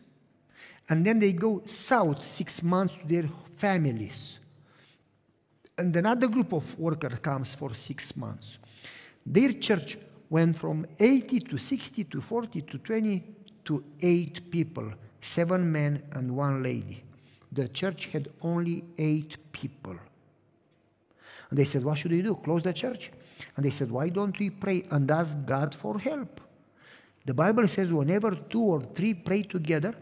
[0.88, 4.40] and then they go south six months to their families.
[5.78, 8.58] And another group of workers comes for six months.
[9.26, 9.98] Their church
[10.30, 13.24] went from 80 to 60 to 40 to 20
[13.64, 17.04] to 8 people, seven men and one lady
[17.54, 19.96] the church had only eight people.
[21.54, 22.34] And they said, What should we do?
[22.34, 23.12] Close the church?
[23.56, 26.40] And they said, Why don't we pray and ask God for help?
[27.24, 29.94] The Bible says, whenever two or three pray together,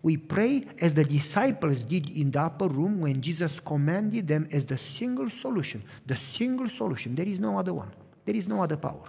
[0.00, 4.64] we pray as the disciples did in the upper room when Jesus commanded them as
[4.64, 5.82] the single solution.
[6.06, 7.14] The single solution.
[7.14, 7.92] There is no other one,
[8.24, 9.04] there is no other power.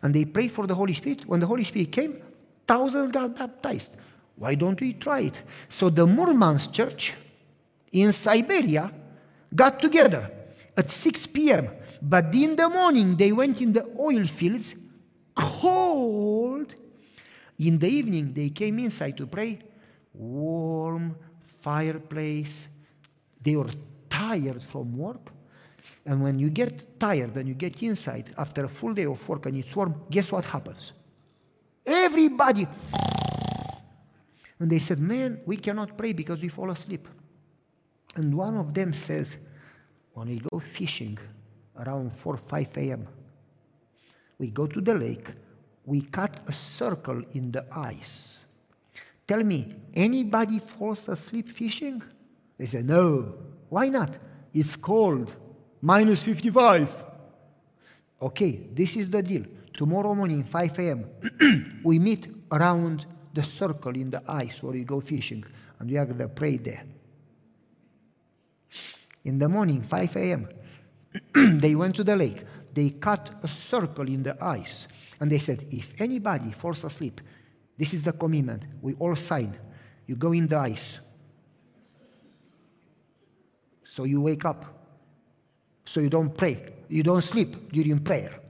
[0.00, 1.26] And they prayed for the Holy Spirit.
[1.26, 2.22] When the Holy Spirit came,
[2.66, 3.94] thousands got baptized.
[4.36, 5.42] Why don't we try it?
[5.68, 7.12] So the Murmansk church
[7.92, 8.90] in Siberia
[9.54, 10.30] got together
[10.78, 11.68] at 6 p.m.
[12.00, 14.76] But in the morning, they went in the oil fields,
[15.34, 16.74] cold.
[17.58, 19.58] In the evening, they came inside to pray.
[20.14, 21.16] Warm
[21.60, 22.68] fireplace.
[23.42, 23.70] They were
[24.08, 25.32] tired from work.
[26.06, 29.46] And when you get tired and you get inside after a full day of work
[29.46, 30.92] and it's warm, guess what happens?
[31.84, 32.68] Everybody
[34.60, 37.08] and they said, Man, we cannot pray because we fall asleep.
[38.16, 39.36] And one of them says,
[40.18, 41.16] When we go fishing
[41.78, 43.06] around 4 5 a.m.,
[44.36, 45.28] we go to the lake,
[45.84, 48.38] we cut a circle in the ice.
[49.28, 52.02] Tell me, anybody falls asleep fishing?
[52.58, 53.34] They say, No.
[53.68, 54.18] Why not?
[54.52, 55.32] It's cold,
[55.82, 56.92] minus 55.
[58.20, 59.44] Okay, this is the deal.
[59.72, 61.04] Tomorrow morning, 5 a.m.,
[61.84, 65.44] we meet around the circle in the ice where we go fishing,
[65.78, 66.82] and we are going to pray there.
[69.24, 70.48] In the morning, 5 a.m.,
[71.60, 72.44] they went to the lake.
[72.72, 74.86] They cut a circle in the ice,
[75.20, 77.20] and they said, If anybody falls asleep,
[77.76, 78.64] this is the commitment.
[78.82, 79.58] We all sign.
[80.06, 80.98] You go in the ice.
[83.84, 84.64] So you wake up.
[85.84, 86.72] So you don't pray.
[86.88, 88.40] You don't sleep during prayer.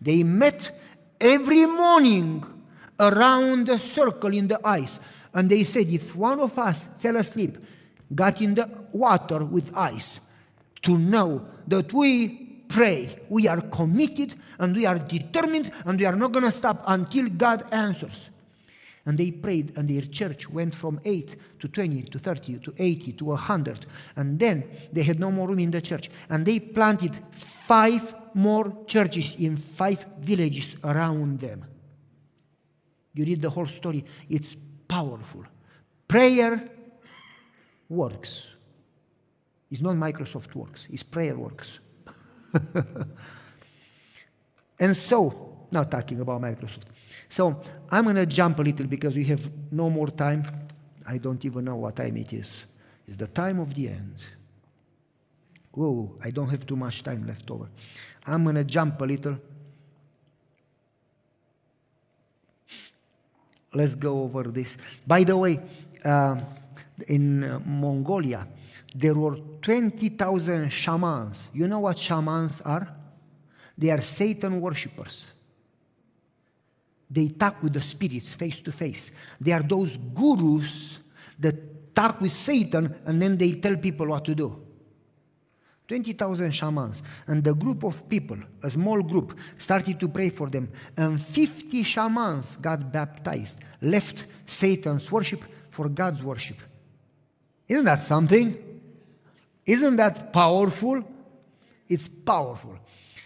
[0.00, 0.78] They met
[1.20, 2.44] every morning
[2.98, 4.98] around the circle in the ice.
[5.32, 7.58] And they said, if one of us fell asleep,
[8.14, 10.20] got in the water with ice,
[10.82, 12.28] to know that we
[12.68, 16.82] pray, we are committed and we are determined and we are not going to stop
[16.86, 18.30] until God answers.
[19.06, 23.12] And they prayed, and their church went from 8 to 20 to 30 to 80
[23.12, 23.86] to 100.
[24.16, 26.10] And then they had no more room in the church.
[26.30, 31.66] And they planted five more churches in five villages around them.
[33.12, 34.56] You read the whole story, it's
[34.88, 35.44] powerful.
[36.08, 36.70] Prayer
[37.88, 38.48] works.
[39.70, 41.80] It's not Microsoft works, it's prayer works.
[44.78, 46.84] and so, not talking about Microsoft.
[47.28, 47.60] So
[47.90, 50.44] I'm going to jump a little because we have no more time.
[51.06, 52.62] I don't even know what time it is.
[53.08, 54.22] It's the time of the end.
[55.76, 57.68] Oh, I don't have too much time left over.
[58.26, 59.36] I'm going to jump a little.
[63.72, 64.76] Let's go over this.
[65.04, 65.60] By the way,
[66.04, 66.40] uh,
[67.08, 68.46] in uh, Mongolia,
[68.94, 71.50] there were 20,000 shamans.
[71.52, 72.88] You know what shamans are?
[73.76, 75.26] They are Satan worshippers.
[77.10, 79.10] They talk with the spirits face to face.
[79.40, 80.98] They are those gurus
[81.38, 84.60] that talk with Satan and then they tell people what to do.
[85.86, 87.02] 20,000 shamans.
[87.26, 90.70] And the group of people, a small group, started to pray for them.
[90.96, 96.56] And 50 shamans got baptized, left Satan's worship for God's worship.
[97.68, 98.56] Isn't that something?
[99.66, 101.02] Isn't that powerful?
[101.88, 102.78] It's powerful.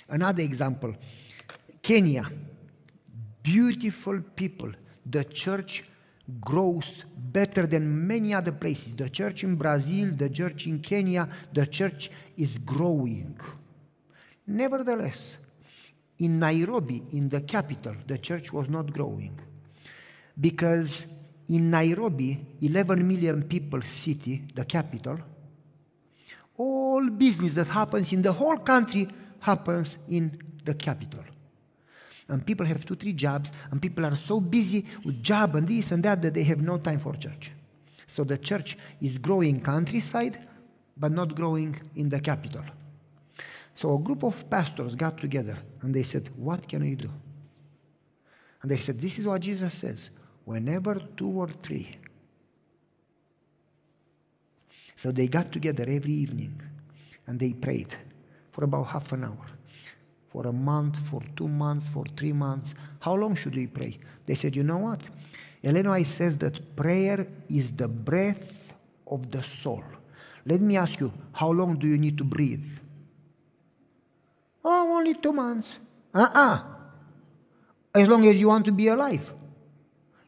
[0.09, 0.95] Another example
[1.82, 2.30] Kenya.
[3.43, 4.72] Beautiful people.
[5.07, 5.84] The church
[6.41, 8.95] grows better than many other places.
[8.95, 13.38] The church in Brazil, the church in Kenya, the church is growing.
[14.46, 15.37] Nevertheless,
[16.18, 19.38] in Nairobi, in the capital, the church was not growing.
[20.38, 21.07] Because
[21.49, 25.18] in Nairobi, 11 million people city, the capital,
[26.57, 29.08] all business that happens in the whole country
[29.41, 31.25] happens in the capital
[32.29, 35.91] and people have two, three jobs, and people are so busy with job and this
[35.92, 37.53] and that that they have no time for church.
[38.07, 40.46] So the church is growing countryside,
[40.96, 42.64] but not growing in the capital.
[43.75, 47.11] So a group of pastors got together and they said, What can we do?
[48.61, 50.11] And they said, This is what Jesus says
[50.49, 51.88] whenever two or three.
[54.96, 56.58] So they got together every evening
[57.26, 57.95] and they prayed
[58.53, 59.46] for about half an hour
[60.29, 62.75] for a month, for two months, for three months.
[63.00, 63.99] How long should we pray?
[64.25, 65.00] They said, You know what?
[65.62, 68.72] Ellen says that prayer is the breath
[69.07, 69.84] of the soul.
[70.46, 72.64] Let me ask you, how long do you need to breathe?
[74.64, 75.79] Oh, only two months.
[76.14, 76.54] Uh uh-uh.
[76.54, 79.34] uh As long as you want to be alive.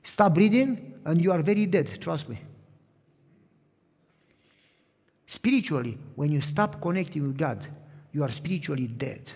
[0.02, 2.40] Stop breathing and you are very dead, trust me.
[5.26, 7.66] Spiritually, when you stop connecting with God,
[8.12, 9.30] you are spiritually dead.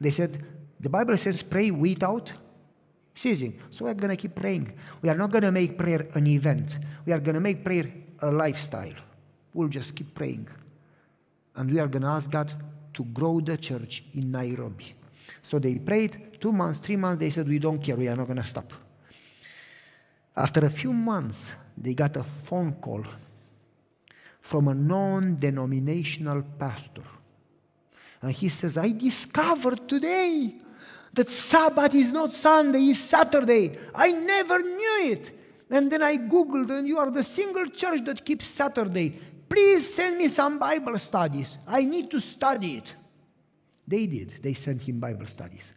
[0.00, 0.44] They said,
[0.80, 2.32] the Bible says pray without
[3.14, 3.58] ceasing.
[3.70, 4.72] So we're going to keep praying.
[5.00, 6.78] We are not going to make prayer an event.
[7.06, 7.90] We are going to make prayer
[8.20, 8.94] a lifestyle.
[9.54, 10.48] We'll just keep praying.
[11.54, 12.52] And we are going to ask God
[12.94, 14.94] to grow the church in Nairobi.
[15.40, 17.20] So they prayed two months, three months.
[17.20, 17.96] They said, We don't care.
[17.96, 18.72] We are not going to stop.
[20.36, 23.04] After a few months, they got a phone call
[24.40, 27.02] from a non denominational pastor
[28.22, 30.54] and he says, I discovered today
[31.12, 33.78] that Sabbath is not Sunday, it's Saturday.
[33.94, 35.30] I never knew it.
[35.70, 39.18] And then I Googled, and you are the single church that keeps Saturday.
[39.48, 41.58] Please send me some Bible studies.
[41.66, 42.94] I need to study it.
[43.86, 44.42] They did.
[44.42, 45.72] They sent him Bible studies.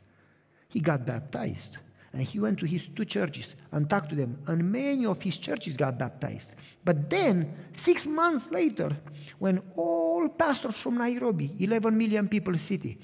[0.68, 1.78] He got baptized.
[2.14, 5.38] And he went to his two churches and talked to them, and many of his
[5.38, 6.56] churches got baptized.
[6.84, 8.98] But then, six months later,
[9.38, 12.98] when all pastors from Nairobi, 11 million people city,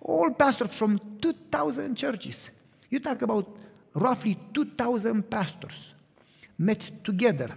[0.00, 2.50] all pastors from 2,000 churches,
[2.88, 3.56] you talk about
[3.94, 5.94] roughly 2,000 pastors,
[6.58, 7.50] met together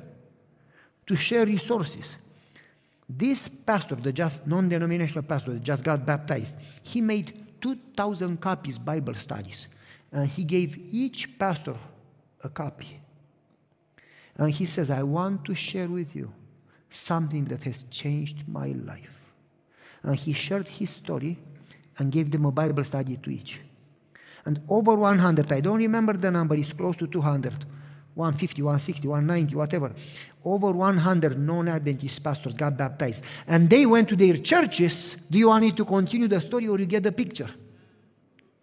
[1.05, 2.17] to share resources.
[3.07, 9.13] This pastor, the just non-denominational pastor that just got baptized, he made 2,000 copies Bible
[9.15, 9.67] studies
[10.15, 11.75] and he gave each pastor
[12.41, 13.01] a copy.
[14.37, 16.31] And he says, I want to share with you
[16.89, 19.33] something that has changed my life.
[20.03, 21.37] And he shared his story
[21.97, 23.59] and gave them a Bible study to each.
[24.45, 27.65] And over 100, I don't remember the number, it's close to 200,
[28.13, 29.91] 150, 160, 190, whatever.
[30.45, 33.21] Over 100 non Adventist pastors got baptized.
[33.47, 35.17] And they went to their churches.
[35.29, 37.49] Do you want me to continue the story or you get the picture?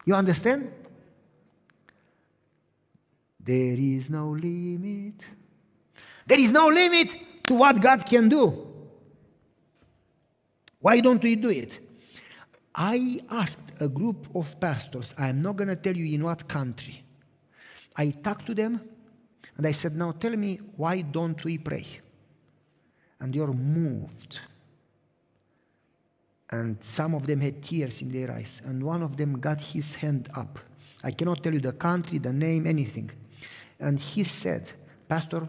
[0.07, 0.73] You understand?
[3.44, 5.24] There is no limit.
[6.27, 7.16] There is no limit
[7.47, 8.69] to what God can do.
[10.81, 11.78] Why don't we do it?
[12.74, 17.05] I asked a group of pastors, I'm not going to tell you in what country.
[17.97, 18.81] I talked to them
[19.56, 21.86] and I said, Now tell me, why don't we pray?
[23.20, 24.40] And are moved.
[26.51, 28.60] And some of them had tears in their eyes.
[28.64, 30.59] And one of them got his hand up.
[31.05, 33.10] I cannot tell you the country, the name, anything.
[33.83, 34.71] And he said,
[35.09, 35.49] Pastor,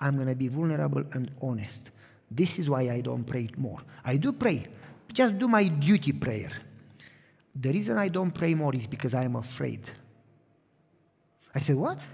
[0.00, 1.90] I'm going to be vulnerable and honest.
[2.30, 3.80] This is why I don't pray more.
[4.04, 4.66] I do pray,
[5.12, 6.50] just do my duty prayer.
[7.54, 9.80] The reason I don't pray more is because I am afraid.
[11.54, 12.04] I said, What?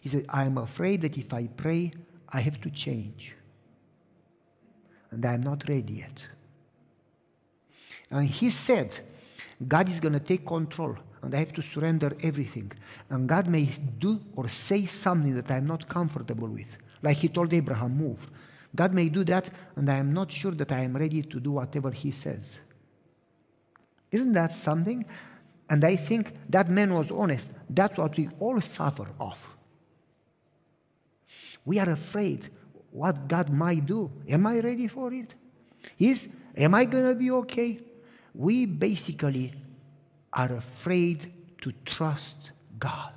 [0.00, 1.92] He said, I am afraid that if I pray,
[2.28, 3.34] I have to change.
[5.10, 6.22] And I am not ready yet.
[8.10, 8.94] And he said,
[9.66, 12.72] God is going to take control and I have to surrender everything.
[13.10, 13.64] And God may
[13.98, 16.76] do or say something that I'm not comfortable with.
[17.02, 18.28] Like he told Abraham, move.
[18.74, 21.52] God may do that, and I am not sure that I am ready to do
[21.52, 22.58] whatever he says.
[24.10, 25.04] Isn't that something?
[25.70, 27.50] And I think that man was honest.
[27.68, 29.38] That's what we all suffer of.
[31.64, 32.50] We are afraid
[32.90, 34.10] what God might do.
[34.28, 35.34] Am I ready for it?
[35.98, 37.80] Is am I going to be okay?
[38.34, 39.52] We basically
[40.32, 41.32] are afraid
[41.62, 43.12] to trust God.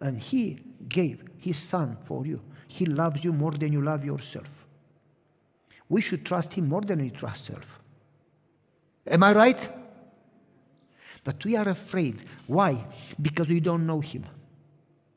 [0.00, 2.40] And He gave His Son for you.
[2.68, 4.48] He loves you more than you love yourself.
[5.88, 7.80] We should trust Him more than we trust self.
[9.06, 9.68] Am I right?
[11.24, 12.24] But we are afraid.
[12.46, 12.84] Why?
[13.20, 14.24] Because we don't know Him.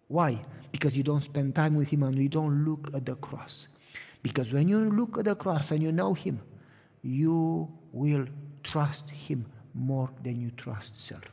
[0.08, 0.42] Why?
[0.72, 3.68] Because you don't spend time with Him and we don't look at the cross.
[4.22, 6.42] Because when you look at the cross and you know Him,
[7.02, 8.26] you will
[8.64, 11.24] trust Him more than you trust self.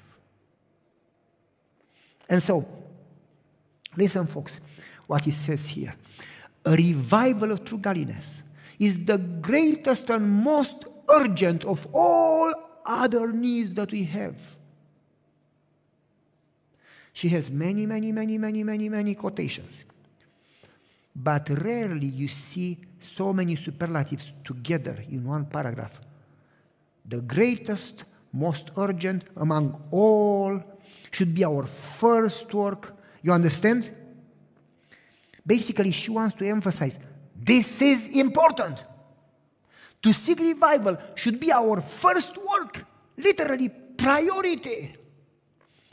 [2.28, 2.66] And so,
[3.96, 4.60] listen, folks,
[5.06, 5.94] what it says here.
[6.64, 8.42] A revival of true godliness
[8.78, 12.52] is the greatest and most urgent of all
[12.84, 14.56] other needs that we have.
[17.12, 19.84] She has many, many, many, many, many, many quotations.
[21.14, 26.00] But rarely you see so many superlatives together in one paragraph.
[27.08, 30.62] The greatest, most urgent among all
[31.10, 32.94] should be our first work.
[33.22, 33.90] You understand?
[35.46, 36.98] Basically, she wants to emphasize
[37.34, 38.84] this is important.
[40.02, 42.84] To seek revival should be our first work,
[43.16, 44.94] literally, priority.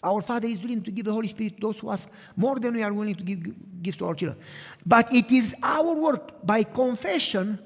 [0.04, 2.74] Our Father is willing to give the Holy Spirit to those who ask more than
[2.74, 4.38] we are willing to give gifts to our children.
[4.86, 7.58] But it is our work by confession,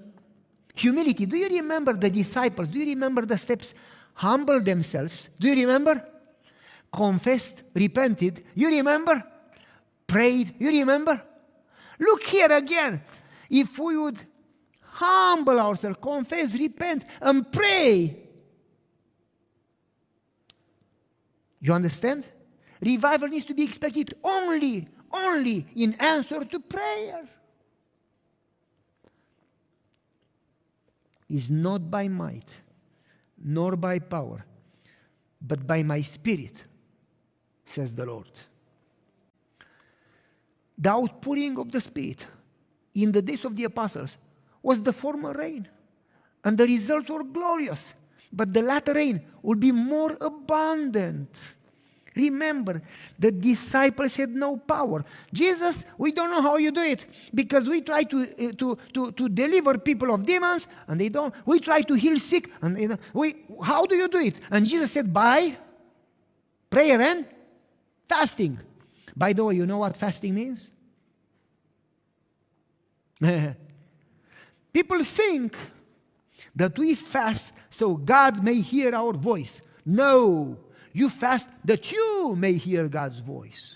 [0.76, 1.26] humility.
[1.26, 2.70] Do you remember the disciples?
[2.70, 3.74] Do you remember the steps?
[4.18, 5.30] Humble themselves.
[5.40, 6.04] Do you remember?
[6.92, 8.44] Confessed, repented.
[8.56, 9.24] You remember?
[10.08, 10.56] Prayed.
[10.58, 11.22] You remember?
[12.00, 13.04] Look here again.
[13.48, 14.20] If we would
[14.82, 18.18] humble ourselves, confess, repent, and pray.
[21.60, 22.26] You understand?
[22.82, 27.28] Revival needs to be expected only, only in answer to prayer.
[31.30, 32.62] Is not by might,
[33.48, 34.46] nor by power,
[35.42, 36.66] but by my spirit,
[37.64, 38.30] says the Lord.
[40.78, 42.28] The outpouring of the Spirit
[42.94, 44.18] in the days of the apostles
[44.62, 45.68] was the former rain,
[46.44, 47.94] and the results were glorious.
[48.34, 51.56] But the latter rain will be more abundant.
[52.18, 52.82] Remember,
[53.18, 55.06] the disciples had no power.
[55.32, 59.12] Jesus, we don't know how you do it because we try to, uh, to, to,
[59.12, 61.34] to deliver people of demons and they don't.
[61.46, 63.00] We try to heal sick and they don't.
[63.14, 64.36] We, how do you do it?
[64.50, 65.56] And Jesus said, by
[66.70, 67.26] prayer and
[68.10, 68.60] fasting.
[69.16, 70.72] By the way, you know what fasting means?
[74.74, 75.56] People think
[76.56, 79.62] that we fast so God may hear our voice.
[79.86, 80.58] No,
[80.98, 83.76] you fast that you may hear God's voice.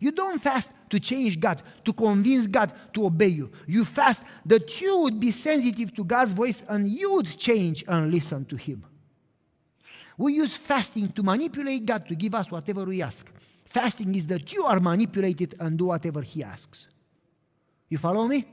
[0.00, 3.52] You don't fast to change God, to convince God to obey you.
[3.68, 8.10] You fast that you would be sensitive to God's voice and you would change and
[8.10, 8.84] listen to Him.
[10.18, 13.30] We use fasting to manipulate God to give us whatever we ask.
[13.64, 16.88] Fasting is that you are manipulated and do whatever He asks.
[17.88, 18.44] You follow me?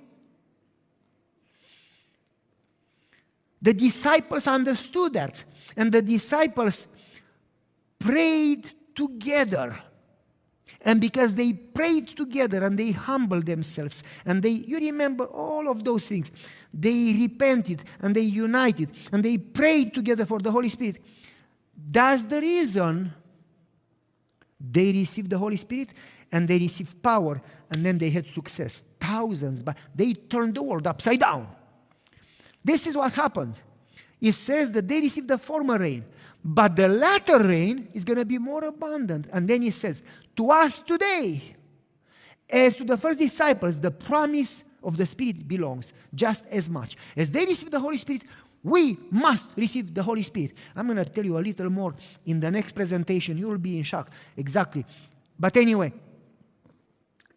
[3.61, 5.43] The disciples understood that,
[5.75, 6.87] and the disciples
[7.99, 9.77] prayed together.
[10.81, 15.83] And because they prayed together and they humbled themselves, and they, you remember all of
[15.83, 16.31] those things,
[16.73, 21.03] they repented and they united and they prayed together for the Holy Spirit.
[21.91, 23.13] That's the reason
[24.59, 25.89] they received the Holy Spirit
[26.31, 27.41] and they received power
[27.71, 28.83] and then they had success.
[29.01, 31.47] Thousands, but they turned the world upside down.
[32.63, 33.55] This is what happened.
[34.21, 36.03] It says that they received the former rain,
[36.43, 39.27] but the latter rain is going to be more abundant.
[39.31, 40.03] And then it says,
[40.35, 41.55] To us today,
[42.49, 46.97] as to the first disciples, the promise of the Spirit belongs just as much.
[47.15, 48.23] As they received the Holy Spirit,
[48.63, 50.53] we must receive the Holy Spirit.
[50.75, 51.95] I'm going to tell you a little more
[52.25, 53.37] in the next presentation.
[53.37, 54.09] You will be in shock.
[54.35, 54.85] Exactly.
[55.39, 55.93] But anyway,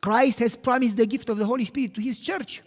[0.01, 2.63] Christ has promised the gift of the Holy Spirit to his church.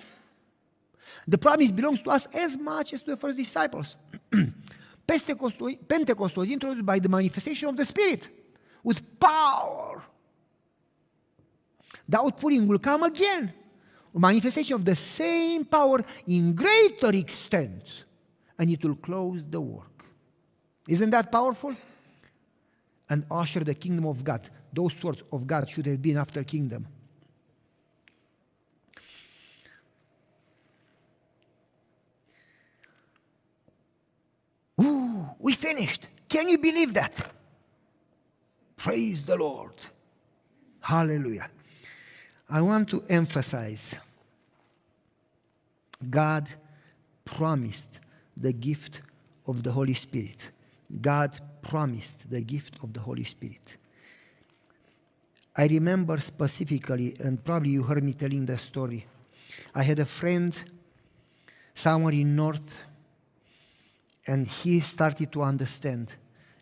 [1.27, 3.95] The promise belongs to us as much as to the first disciples.
[5.07, 8.27] Pentecost was introduced by the manifestation of the Spirit
[8.83, 10.03] with power.
[12.07, 13.53] The outpouring will come again.
[14.13, 18.05] Manifestation of the same power in greater extent,
[18.57, 20.05] and it will close the work.
[20.87, 21.75] Isn't that powerful?
[23.09, 24.49] And usher the kingdom of God.
[24.71, 26.87] Those words of God should have been after kingdom.
[35.39, 36.07] We finished.
[36.29, 37.31] Can you believe that?
[38.77, 39.73] Praise the Lord.
[40.79, 41.49] Hallelujah.
[42.49, 43.95] I want to emphasize
[46.09, 46.49] God
[47.23, 47.99] promised
[48.37, 49.01] the gift
[49.47, 50.51] of the Holy Spirit.
[51.01, 53.77] God promised the gift of the Holy Spirit.
[55.55, 59.05] I remember specifically, and probably you heard me telling the story.
[59.73, 60.53] I had a friend
[61.73, 62.83] somewhere in North
[64.27, 66.13] and he started to understand.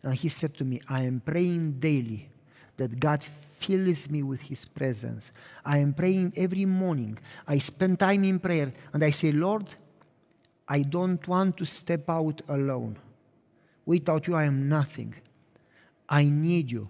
[0.03, 2.29] And he said to me, I am praying daily
[2.77, 3.25] that God
[3.59, 5.31] fills me with his presence.
[5.65, 7.17] I am praying every morning.
[7.47, 9.67] I spend time in prayer and I say, Lord,
[10.67, 12.97] I don't want to step out alone.
[13.85, 15.13] Without you, I am nothing.
[16.09, 16.89] I need you.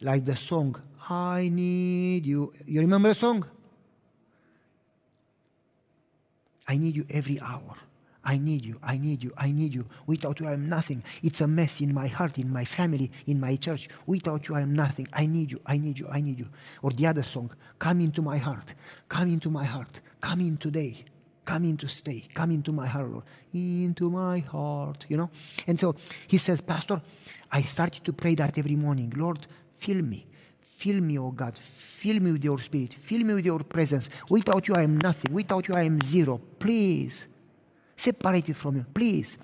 [0.00, 2.52] Like the song, I need you.
[2.66, 3.44] You remember the song?
[6.66, 7.76] I need you every hour.
[8.24, 9.84] I need you, I need you, I need you.
[10.06, 11.02] Without you, I am nothing.
[11.22, 13.88] It's a mess in my heart, in my family, in my church.
[14.06, 15.06] Without you, I am nothing.
[15.12, 16.48] I need you, I need you, I need you.
[16.82, 18.72] Or the other song, Come into my heart,
[19.08, 21.04] come into my heart, come in today,
[21.44, 25.28] come in to stay, come into my heart, Lord, into my heart, you know?
[25.66, 25.94] And so
[26.26, 27.02] he says, Pastor,
[27.52, 29.12] I started to pray that every morning.
[29.16, 29.46] Lord,
[29.78, 30.26] fill me.
[30.60, 31.58] Fill me, oh God.
[31.58, 32.94] Fill me with your spirit.
[32.94, 34.10] Fill me with your presence.
[34.28, 35.32] Without you, I am nothing.
[35.32, 36.40] Without you, I am zero.
[36.58, 37.26] Please
[38.04, 39.38] separated from you, please.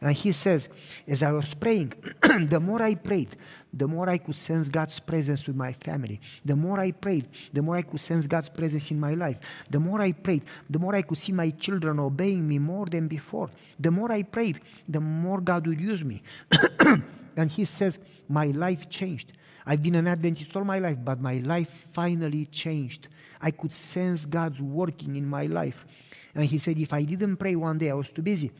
[0.00, 0.68] And he says,
[1.06, 1.92] as I was praying,
[2.54, 3.36] the more I prayed,
[3.72, 6.20] the more I could sense God's presence with my family.
[6.44, 9.38] The more I prayed, the more I could sense God's presence in my life.
[9.68, 13.08] The more I prayed, the more I could see my children obeying me more than
[13.08, 13.50] before.
[13.78, 16.22] The more I prayed, the more God would use me.
[17.36, 19.32] and he says, My life changed.
[19.66, 23.08] I've been an Adventist all my life, but my life finally changed.
[23.42, 25.84] I could sense God's working in my life.
[26.34, 28.50] And he said, if I didn't pray one day, I was too busy.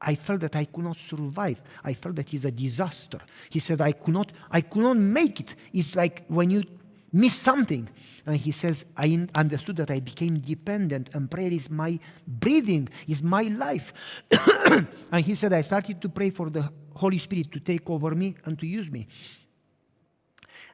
[0.00, 1.60] I felt that I could not survive.
[1.82, 3.18] I felt that it's a disaster.
[3.48, 5.54] He said, I could not, I could not make it.
[5.72, 6.62] It's like when you
[7.12, 7.88] miss something.
[8.26, 13.22] And he says, I understood that I became dependent, and prayer is my breathing, is
[13.22, 13.92] my life.
[15.12, 18.36] and he said, I started to pray for the Holy Spirit to take over me
[18.44, 19.06] and to use me.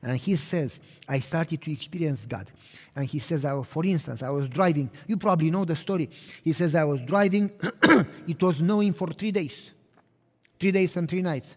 [0.02, 2.50] And he says, I started to experience God.
[2.96, 4.90] And he says, I, for instance, I was driving.
[5.06, 6.08] You probably know the story.
[6.42, 7.50] He says, I was driving.
[8.26, 9.70] it was snowing for three days.
[10.58, 11.56] Three days and three nights.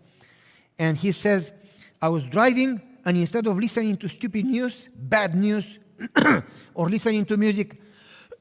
[0.78, 1.54] And he says,
[2.02, 5.80] I was driving, and instead of listening to stupid news, bad news,
[6.74, 7.80] or listening to music,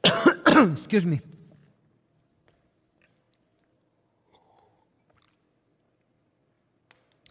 [0.05, 1.21] excuse me,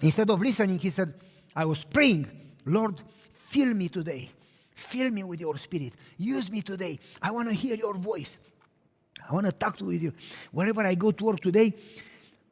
[0.02, 1.14] instead of listening, he said,
[1.54, 3.02] I was praying Lord,
[3.34, 4.30] fill me today.
[4.74, 5.94] Fill me with your spirit.
[6.18, 7.00] Use me today.
[7.22, 8.38] I want to hear your voice.
[9.30, 10.14] I want to talk to with you.
[10.52, 11.74] Wherever I go to work today,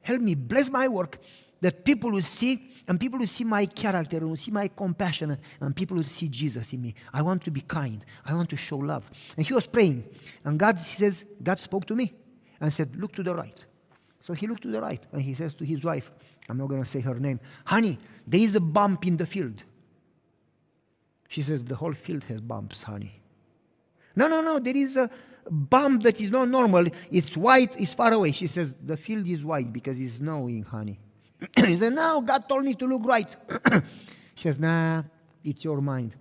[0.01, 1.19] help me bless my work
[1.61, 5.75] that people will see and people will see my character will see my compassion and
[5.75, 6.95] people will see Jesus in me.
[7.13, 8.03] I want to be kind.
[8.25, 9.09] I want to show love.
[9.35, 10.05] And he was praying
[10.45, 12.13] and God says, God spoke to me
[12.61, 13.57] and said, look to the right.
[14.21, 16.11] So he looked to the right and he says to his wife,
[16.47, 19.63] I'm not going to say her name, honey, there is a bump in the field.
[21.29, 23.21] She says, The whole field has bumps, honey.
[24.15, 25.09] No, no, no, there is a
[25.49, 26.87] bump that is not normal.
[27.09, 28.33] It's white, it's far away.
[28.33, 30.99] She says, The field is white because it's snowing, honey.
[31.55, 33.33] he said, No, God told me to look right.
[34.35, 35.03] she says, Nah,
[35.43, 36.15] it's your mind.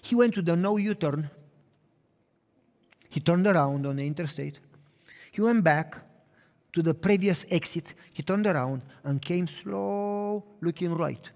[0.00, 1.28] He went to the no U turn.
[3.08, 4.58] He turned around on the interstate.
[5.32, 5.98] He went back
[6.72, 7.94] to the previous exit.
[8.12, 11.30] He turned around and came slow, looking right.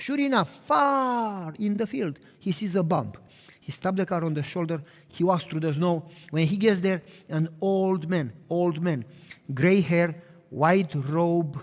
[0.00, 3.18] Sure enough, far in the field, he sees a bump.
[3.60, 4.82] He stops the car on the shoulder.
[5.08, 6.08] He walks through the snow.
[6.30, 9.04] When he gets there, an old man, old man,
[9.52, 11.62] gray hair, white robe,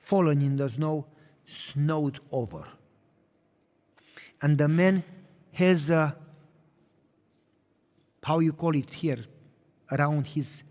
[0.00, 1.06] fallen in the snow,
[1.46, 2.66] snowed over.
[4.42, 5.04] And the man
[5.52, 6.16] has a,
[8.24, 9.24] how you call it here,
[9.92, 10.64] around his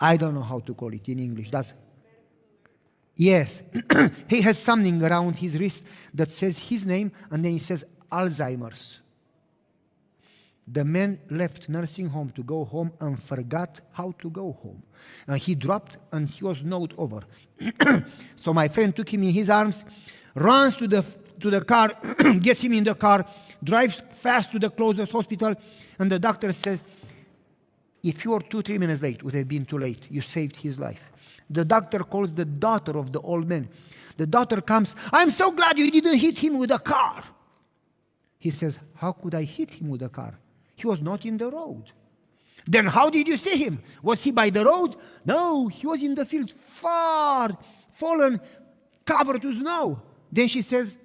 [0.00, 1.50] I don't know how to call it in English.
[1.50, 1.72] That's
[3.16, 3.62] yes.
[4.28, 9.00] he has something around his wrist that says his name and then he says Alzheimer's.
[10.66, 14.82] The man left nursing home to go home and forgot how to go home.
[15.26, 17.20] And he dropped and he was knocked over.
[18.36, 19.84] so my friend took him in his arms,
[20.34, 21.04] runs to the
[21.40, 21.90] to the car,
[22.40, 23.26] gets him in the car,
[23.62, 25.54] drives fast to the closest hospital,
[25.98, 26.82] and the doctor says,
[28.04, 30.02] if you were two, three minutes late, would have been too late.
[30.10, 31.00] You saved his life.
[31.48, 33.68] The doctor calls the daughter of the old man.
[34.16, 37.24] The daughter comes, I'm so glad you didn't hit him with a car.
[38.38, 40.38] He says, How could I hit him with a car?
[40.76, 41.84] He was not in the road.
[42.66, 43.82] Then how did you see him?
[44.02, 44.96] Was he by the road?
[45.24, 47.56] No, he was in the field, far,
[47.94, 48.40] fallen,
[49.04, 50.00] covered with snow.
[50.30, 50.98] Then she says,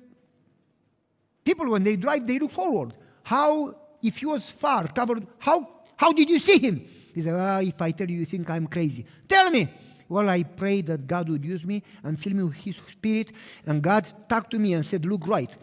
[1.43, 2.93] People, when they drive, they look forward.
[3.23, 6.85] How, if he was far, covered, how, how did you see him?
[7.13, 9.05] He said, ah, If I tell you, you think I'm crazy.
[9.27, 9.67] Tell me.
[10.07, 13.33] Well, I prayed that God would use me and fill me with His Spirit.
[13.65, 15.53] And God talked to me and said, Look right.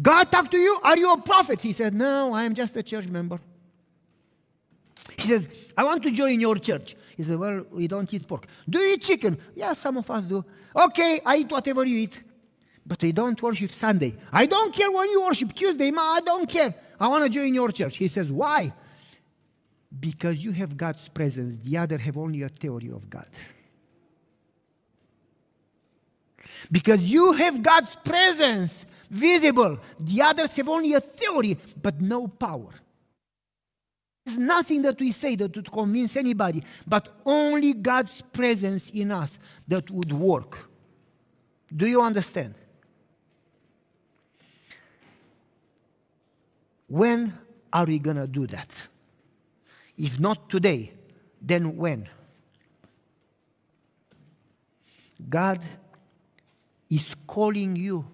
[0.00, 0.78] God talked to you?
[0.84, 1.60] Are you a prophet?
[1.60, 3.40] He said, No, I am just a church member.
[5.16, 6.94] He says, I want to join your church.
[7.16, 8.46] He said, Well, we don't eat pork.
[8.70, 9.36] Do you eat chicken?
[9.56, 10.44] Yeah, some of us do.
[10.76, 12.22] Okay, I eat whatever you eat.
[12.86, 14.14] But they don't worship Sunday.
[14.32, 16.72] I don't care when you worship Tuesday, ma, I don't care.
[17.00, 17.96] I want to join your church.
[17.96, 18.72] He says, Why?
[20.00, 23.28] Because you have God's presence, the other have only a theory of God.
[26.70, 32.70] Because you have God's presence visible, the others have only a theory, but no power.
[34.24, 39.38] There's nothing that we say that would convince anybody, but only God's presence in us
[39.66, 40.58] that would work.
[41.74, 42.54] Do you understand?
[46.86, 47.36] When
[47.72, 48.70] are we going to do that?
[50.02, 50.92] If not today,
[51.40, 52.08] then when?
[55.30, 55.64] God
[56.90, 58.04] is calling you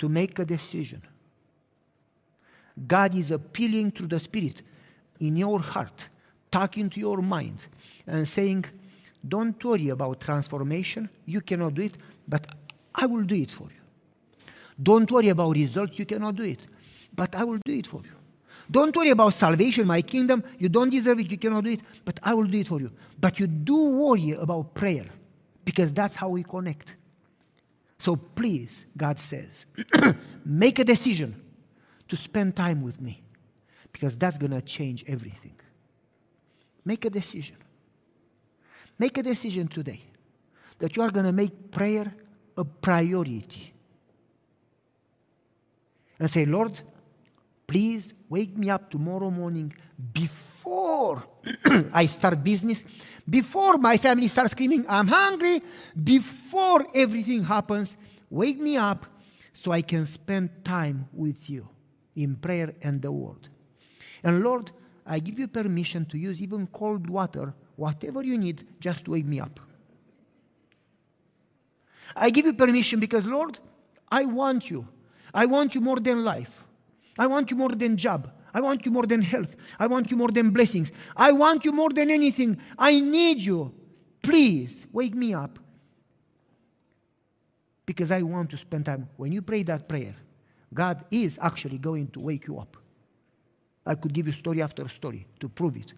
[0.00, 1.00] to make a decision.
[2.88, 4.62] God is appealing through the Spirit
[5.20, 6.08] in your heart,
[6.50, 7.60] talking to your mind,
[8.08, 8.64] and saying,
[9.28, 11.08] Don't worry about transformation.
[11.24, 11.96] You cannot do it,
[12.26, 12.48] but
[12.96, 14.44] I will do it for you.
[14.82, 16.00] Don't worry about results.
[16.00, 16.66] You cannot do it,
[17.14, 18.15] but I will do it for you.
[18.70, 20.42] Don't worry about salvation, my kingdom.
[20.58, 21.30] You don't deserve it.
[21.30, 22.90] You cannot do it, but I will do it for you.
[23.20, 25.06] But you do worry about prayer
[25.64, 26.96] because that's how we connect.
[27.98, 29.66] So please, God says,
[30.44, 31.40] make a decision
[32.08, 33.22] to spend time with me
[33.92, 35.54] because that's going to change everything.
[36.84, 37.56] Make a decision.
[38.98, 40.00] Make a decision today
[40.78, 42.12] that you are going to make prayer
[42.56, 43.72] a priority.
[46.18, 46.80] And say, Lord,
[47.66, 49.72] please wake me up tomorrow morning
[50.12, 51.22] before
[51.92, 52.82] I start business,
[53.28, 55.60] before my family starts screaming, I'm hungry,
[56.02, 57.96] before everything happens,
[58.30, 59.06] wake me up
[59.52, 61.68] so I can spend time with you
[62.14, 63.48] in prayer and the word.
[64.22, 64.70] And Lord,
[65.06, 69.40] I give you permission to use even cold water, whatever you need, just wake me
[69.40, 69.60] up.
[72.14, 73.58] I give you permission because, Lord,
[74.10, 74.86] I want you.
[75.34, 76.65] I want you more than life.
[77.18, 78.30] I want you more than job.
[78.52, 79.54] I want you more than health.
[79.78, 80.90] I want you more than blessings.
[81.16, 82.58] I want you more than anything.
[82.78, 83.72] I need you.
[84.22, 85.58] Please wake me up.
[87.84, 89.08] Because I want to spend time.
[89.16, 90.14] When you pray that prayer,
[90.72, 92.76] God is actually going to wake you up.
[93.84, 95.92] I could give you story after story to prove it.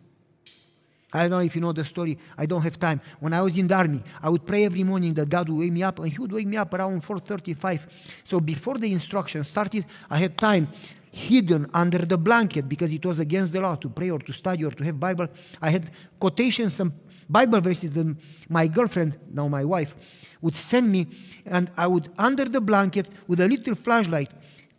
[1.10, 2.18] I don't know if you know the story.
[2.36, 3.00] I don't have time.
[3.18, 5.72] When I was in the army, I would pray every morning that God would wake
[5.72, 7.86] me up, and He would wake me up around 4:35.
[8.24, 10.68] So before the instruction started, I had time
[11.10, 14.64] hidden under the blanket because it was against the law to pray or to study
[14.64, 15.28] or to have Bible.
[15.60, 16.92] I had quotations and
[17.28, 18.16] Bible verses that
[18.48, 19.94] my girlfriend, now my wife,
[20.40, 21.06] would send me,
[21.46, 24.30] and I would under the blanket with a little flashlight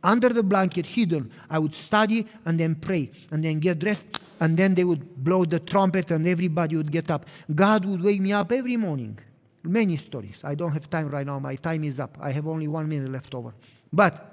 [0.01, 4.57] under the blanket hidden i would study and then pray and then get dressed and
[4.57, 7.26] then they would blow the trumpet and everybody would get up.
[7.53, 9.19] God would wake me up every morning.
[9.64, 10.39] Many stories.
[10.43, 11.39] I don't have time right now.
[11.39, 12.18] My time is up.
[12.22, 13.53] I have only one minute left over.
[13.91, 14.28] But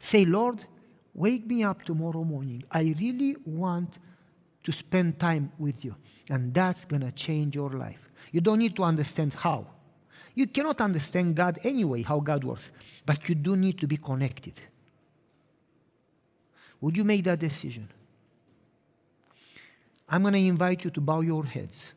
[0.00, 0.64] say lord
[1.16, 2.62] wake me up tomorrow morning.
[2.70, 3.98] I really want
[4.62, 5.96] to spend time with you.
[6.28, 8.08] And that's going to change your life.
[8.32, 9.66] You don't need to understand how.
[10.34, 12.70] You cannot understand God anyway, how God works,
[13.06, 14.54] but you do need to be connected.
[16.82, 17.88] Would you make that decision?
[20.08, 21.92] I'm going to invite you to bow your heads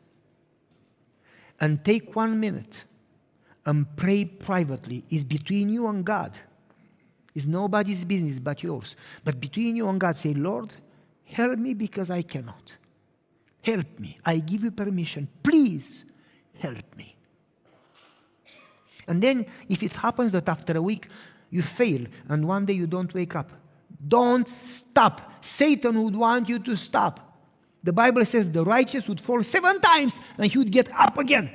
[1.60, 2.84] and take one minute
[3.66, 5.04] and pray privately.
[5.10, 6.32] It's between you and God.
[7.34, 8.96] It's nobody's business but yours.
[9.24, 10.72] But between you and God, say, Lord,
[11.24, 12.76] help me because I cannot.
[13.62, 14.18] Help me.
[14.24, 15.28] I give you permission.
[15.42, 16.04] Please
[16.58, 17.14] help me.
[19.06, 21.08] And then, if it happens that after a week
[21.50, 23.50] you fail and one day you don't wake up,
[24.06, 25.44] don't stop.
[25.44, 27.26] Satan would want you to stop.
[27.82, 31.50] The Bible says the righteous would fall seven times and he would get up again.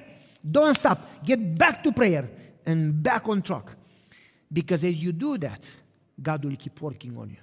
[0.49, 1.23] Don't stop.
[1.23, 2.29] Get back to prayer
[2.65, 3.69] and back on track.
[4.51, 5.65] Because as you do that,
[6.21, 7.37] God will keep working on you.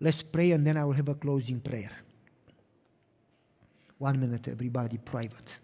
[0.00, 1.90] Let's pray and then I will have a closing prayer.
[3.98, 5.58] One minute, everybody, private.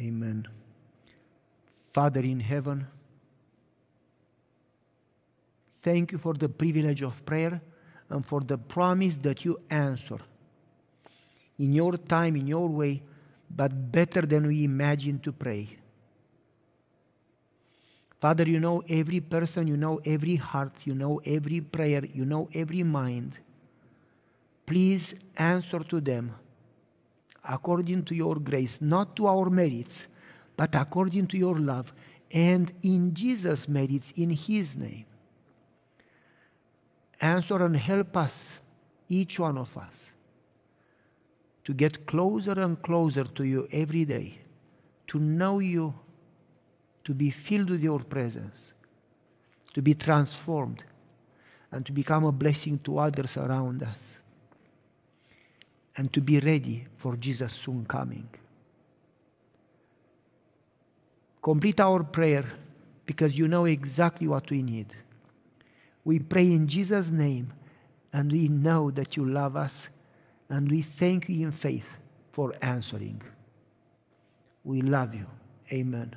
[0.00, 0.46] Amen.
[1.92, 2.86] Father in heaven,
[5.82, 7.60] thank you for the privilege of prayer
[8.10, 10.18] and for the promise that you answer
[11.58, 13.02] in your time, in your way,
[13.50, 15.68] but better than we imagine to pray.
[18.20, 22.48] Father, you know every person, you know every heart, you know every prayer, you know
[22.52, 23.38] every mind.
[24.66, 26.34] Please answer to them
[27.48, 30.06] according to your grace, not to our merits,
[30.56, 31.92] but according to your love,
[32.30, 35.06] and in Jesus' merits, in His name.
[37.20, 38.58] Answer and help us,
[39.08, 40.12] each one of us,
[41.64, 44.38] to get closer and closer to you every day,
[45.06, 45.94] to know you,
[47.04, 48.74] to be filled with your presence,
[49.72, 50.84] to be transformed,
[51.72, 54.17] and to become a blessing to others around us
[55.98, 58.28] and to be ready for Jesus' soon coming.
[61.42, 62.44] Complete our prayer
[63.04, 64.94] because you know exactly what we need.
[66.04, 67.52] We pray in Jesus' name
[68.12, 69.90] and we know that you love us
[70.48, 71.88] and we thank you in faith
[72.32, 73.20] for answering.
[74.62, 75.26] We love you.
[75.72, 76.14] Amen.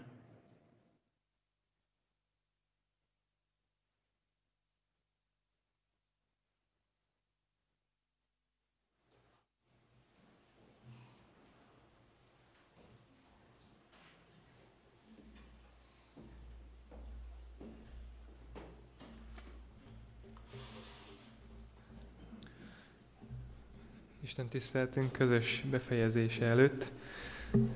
[24.31, 26.91] Isten tiszteltünk közös befejezése előtt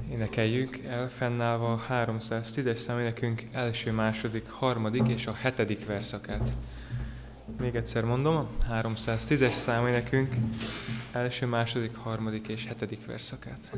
[0.09, 6.55] énekeljük el fennállva a 310-es száménekünk első, második, harmadik és a hetedik verszakát.
[7.59, 10.35] Még egyszer mondom, a 310-es száménekünk
[11.11, 13.75] első, második, harmadik és hetedik verszakát.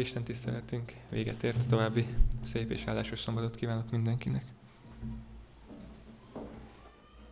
[0.00, 2.06] Isten tiszteletünk véget ért, további
[2.42, 4.44] szép és áldásos szombatot kívánok mindenkinek.